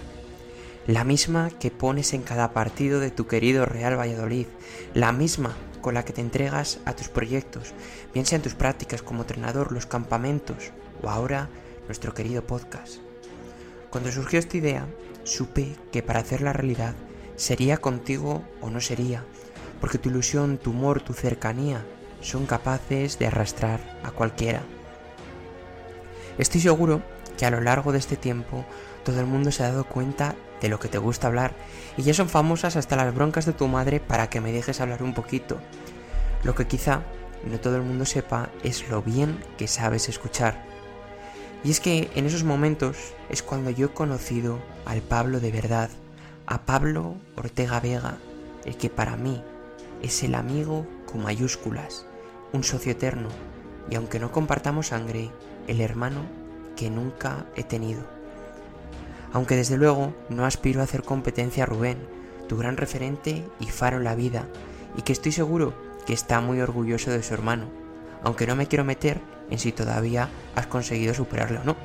La 0.88 1.04
misma 1.04 1.52
que 1.52 1.70
pones 1.70 2.12
en 2.14 2.24
cada 2.24 2.54
partido 2.54 3.00
de 3.00 3.12
tu 3.12 3.28
querido 3.28 3.68
Real 3.68 4.00
Valladolid, 4.00 4.48
la 4.96 5.12
misma 5.12 5.56
con 5.80 5.94
la 5.94 6.04
que 6.04 6.12
te 6.12 6.22
entregas 6.22 6.80
a 6.86 6.96
tus 6.96 7.08
proyectos, 7.08 7.74
bien 8.16 8.26
sean 8.26 8.42
tus 8.42 8.56
prácticas 8.56 9.04
como 9.04 9.22
entrenador, 9.22 9.72
los 9.72 9.86
campamentos 9.86 10.72
o 11.04 11.10
ahora 11.10 11.50
nuestro 11.86 12.16
querido 12.16 12.48
podcast. 12.48 12.96
Cuando 13.92 14.12
surgió 14.12 14.40
esta 14.40 14.58
idea, 14.58 14.88
supe 15.24 15.76
que 15.92 16.02
para 16.02 16.22
hacerla 16.22 16.52
realidad 16.52 16.96
sería 17.36 17.78
contigo 17.78 18.44
o 18.60 18.72
no 18.72 18.82
sería, 18.82 19.24
porque 19.80 20.00
tu 20.00 20.10
ilusión, 20.10 20.58
tu 20.58 20.72
humor, 20.72 21.02
tu 21.02 21.14
cercanía 21.14 21.86
son 22.22 22.48
capaces 22.48 23.20
de 23.20 23.28
arrastrar 23.28 24.00
a 24.04 24.10
cualquiera. 24.10 24.64
Estoy 26.40 26.60
seguro 26.60 27.04
que 27.38 27.46
a 27.46 27.52
lo 27.52 27.62
largo 27.62 27.92
de 27.92 28.00
este 28.00 28.18
tiempo 28.18 28.66
todo 29.04 29.20
el 29.20 29.28
mundo 29.28 29.52
se 29.52 29.64
ha 29.64 29.70
dado 29.70 29.84
cuenta 29.84 30.36
de 30.62 30.70
lo 30.70 30.80
que 30.80 30.88
te 30.88 30.98
gusta 30.98 31.28
hablar 31.28 31.54
y 31.98 32.04
ya 32.04 32.14
son 32.14 32.30
famosas 32.30 32.76
hasta 32.76 32.96
las 32.96 33.14
broncas 33.14 33.46
de 33.46 33.54
tu 33.54 33.68
madre 33.68 34.00
para 34.00 34.30
que 34.30 34.40
me 34.40 34.52
dejes 34.52 34.80
hablar 34.80 35.04
un 35.04 35.14
poquito. 35.14 35.60
Lo 36.44 36.56
que 36.56 36.68
quizá 36.68 37.02
no 37.50 37.60
todo 37.60 37.76
el 37.76 37.82
mundo 37.82 38.06
sepa 38.06 38.50
es 38.64 38.88
lo 38.90 39.02
bien 39.02 39.40
que 39.58 39.68
sabes 39.68 40.08
escuchar. 40.10 40.64
Y 41.64 41.72
es 41.72 41.80
que 41.80 42.10
en 42.16 42.26
esos 42.26 42.44
momentos 42.44 42.98
es 43.30 43.44
cuando 43.44 43.70
yo 43.70 43.88
he 43.88 43.94
conocido 43.94 44.60
al 44.86 45.02
Pablo 45.02 45.40
de 45.40 45.52
verdad, 45.52 45.90
a 46.46 46.66
Pablo 46.66 47.16
Ortega 47.36 47.80
Vega, 47.80 48.18
el 48.66 48.78
que 48.78 48.90
para 48.90 49.18
mí 49.18 49.44
es 50.02 50.24
el 50.24 50.36
amigo 50.36 50.88
con 51.06 51.24
mayúsculas, 51.24 52.06
un 52.52 52.64
socio 52.64 52.92
eterno, 52.92 53.30
y 53.90 53.96
aunque 53.96 54.20
no 54.20 54.32
compartamos 54.32 54.88
sangre, 54.88 55.30
el 55.68 55.82
hermano 55.82 56.22
que 56.76 56.90
nunca 56.90 57.46
he 57.56 57.64
tenido. 57.64 58.21
Aunque 59.34 59.56
desde 59.56 59.78
luego 59.78 60.14
no 60.30 60.46
aspiro 60.46 60.82
a 60.82 60.84
hacer 60.84 61.04
competencia 61.04 61.64
a 61.64 61.68
Rubén, 61.68 61.98
tu 62.48 62.58
gran 62.58 62.78
referente 62.78 63.46
y 63.60 63.66
faro 63.68 63.98
en 63.98 64.04
la 64.04 64.16
vida, 64.16 64.48
y 64.98 65.04
que 65.04 65.14
estoy 65.14 65.32
seguro 65.32 65.74
que 66.06 66.14
está 66.14 66.42
muy 66.42 66.60
orgulloso 66.60 67.12
de 67.12 67.24
su 67.24 67.34
hermano, 67.34 67.68
aunque 68.24 68.48
no 68.48 68.56
me 68.56 68.68
quiero 68.68 68.84
meter 68.84 69.22
en 69.50 69.60
si 69.60 69.72
todavía 69.72 70.30
has 70.56 70.68
conseguido 70.68 71.14
superarlo 71.14 71.62
o 71.62 71.64
no. 71.64 71.76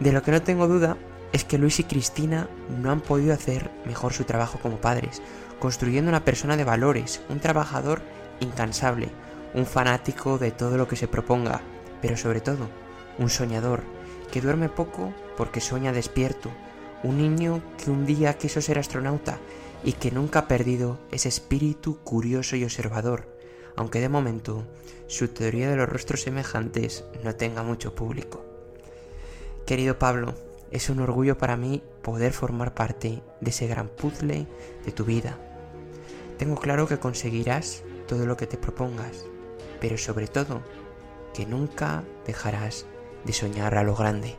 De 0.00 0.12
lo 0.12 0.22
que 0.22 0.30
no 0.30 0.42
tengo 0.42 0.68
duda 0.68 0.96
es 1.32 1.44
que 1.44 1.58
Luis 1.58 1.80
y 1.80 1.84
Cristina 1.84 2.48
no 2.80 2.90
han 2.90 3.00
podido 3.00 3.34
hacer 3.34 3.70
mejor 3.84 4.12
su 4.12 4.24
trabajo 4.24 4.58
como 4.60 4.80
padres, 4.80 5.20
construyendo 5.58 6.08
una 6.08 6.24
persona 6.24 6.56
de 6.56 6.64
valores, 6.64 7.20
un 7.28 7.40
trabajador 7.40 8.00
incansable, 8.40 9.08
un 9.54 9.66
fanático 9.66 10.38
de 10.38 10.50
todo 10.50 10.76
lo 10.76 10.88
que 10.88 10.96
se 10.96 11.08
proponga, 11.08 11.60
pero 12.00 12.16
sobre 12.16 12.40
todo, 12.40 12.68
un 13.18 13.30
soñador 13.30 13.82
que 14.30 14.40
duerme 14.40 14.68
poco 14.68 15.12
porque 15.36 15.60
sueña 15.60 15.92
despierto, 15.92 16.50
un 17.02 17.18
niño 17.18 17.62
que 17.82 17.90
un 17.90 18.06
día 18.06 18.38
quiso 18.38 18.60
ser 18.60 18.78
astronauta 18.78 19.38
y 19.84 19.92
que 19.92 20.10
nunca 20.10 20.40
ha 20.40 20.48
perdido 20.48 20.98
ese 21.10 21.28
espíritu 21.28 21.98
curioso 21.98 22.56
y 22.56 22.64
observador, 22.64 23.28
aunque 23.76 24.00
de 24.00 24.08
momento 24.08 24.64
su 25.06 25.28
teoría 25.28 25.70
de 25.70 25.76
los 25.76 25.88
rostros 25.88 26.22
semejantes 26.22 27.04
no 27.22 27.36
tenga 27.36 27.62
mucho 27.62 27.94
público. 27.94 28.44
Querido 29.66 29.98
Pablo, 29.98 30.34
es 30.70 30.90
un 30.90 31.00
orgullo 31.00 31.38
para 31.38 31.56
mí 31.56 31.82
poder 32.02 32.32
formar 32.32 32.74
parte 32.74 33.22
de 33.40 33.50
ese 33.50 33.66
gran 33.66 33.88
puzzle 33.88 34.46
de 34.84 34.92
tu 34.92 35.04
vida. 35.04 35.38
Tengo 36.38 36.56
claro 36.56 36.86
que 36.88 36.98
conseguirás 36.98 37.82
todo 38.08 38.26
lo 38.26 38.36
que 38.36 38.46
te 38.46 38.58
propongas, 38.58 39.24
pero 39.80 39.96
sobre 39.98 40.26
todo 40.26 40.62
que 41.34 41.46
nunca 41.46 42.04
dejarás 42.26 42.86
de 43.24 43.32
soñar 43.32 43.76
a 43.76 43.82
lo 43.82 43.94
grande. 43.94 44.36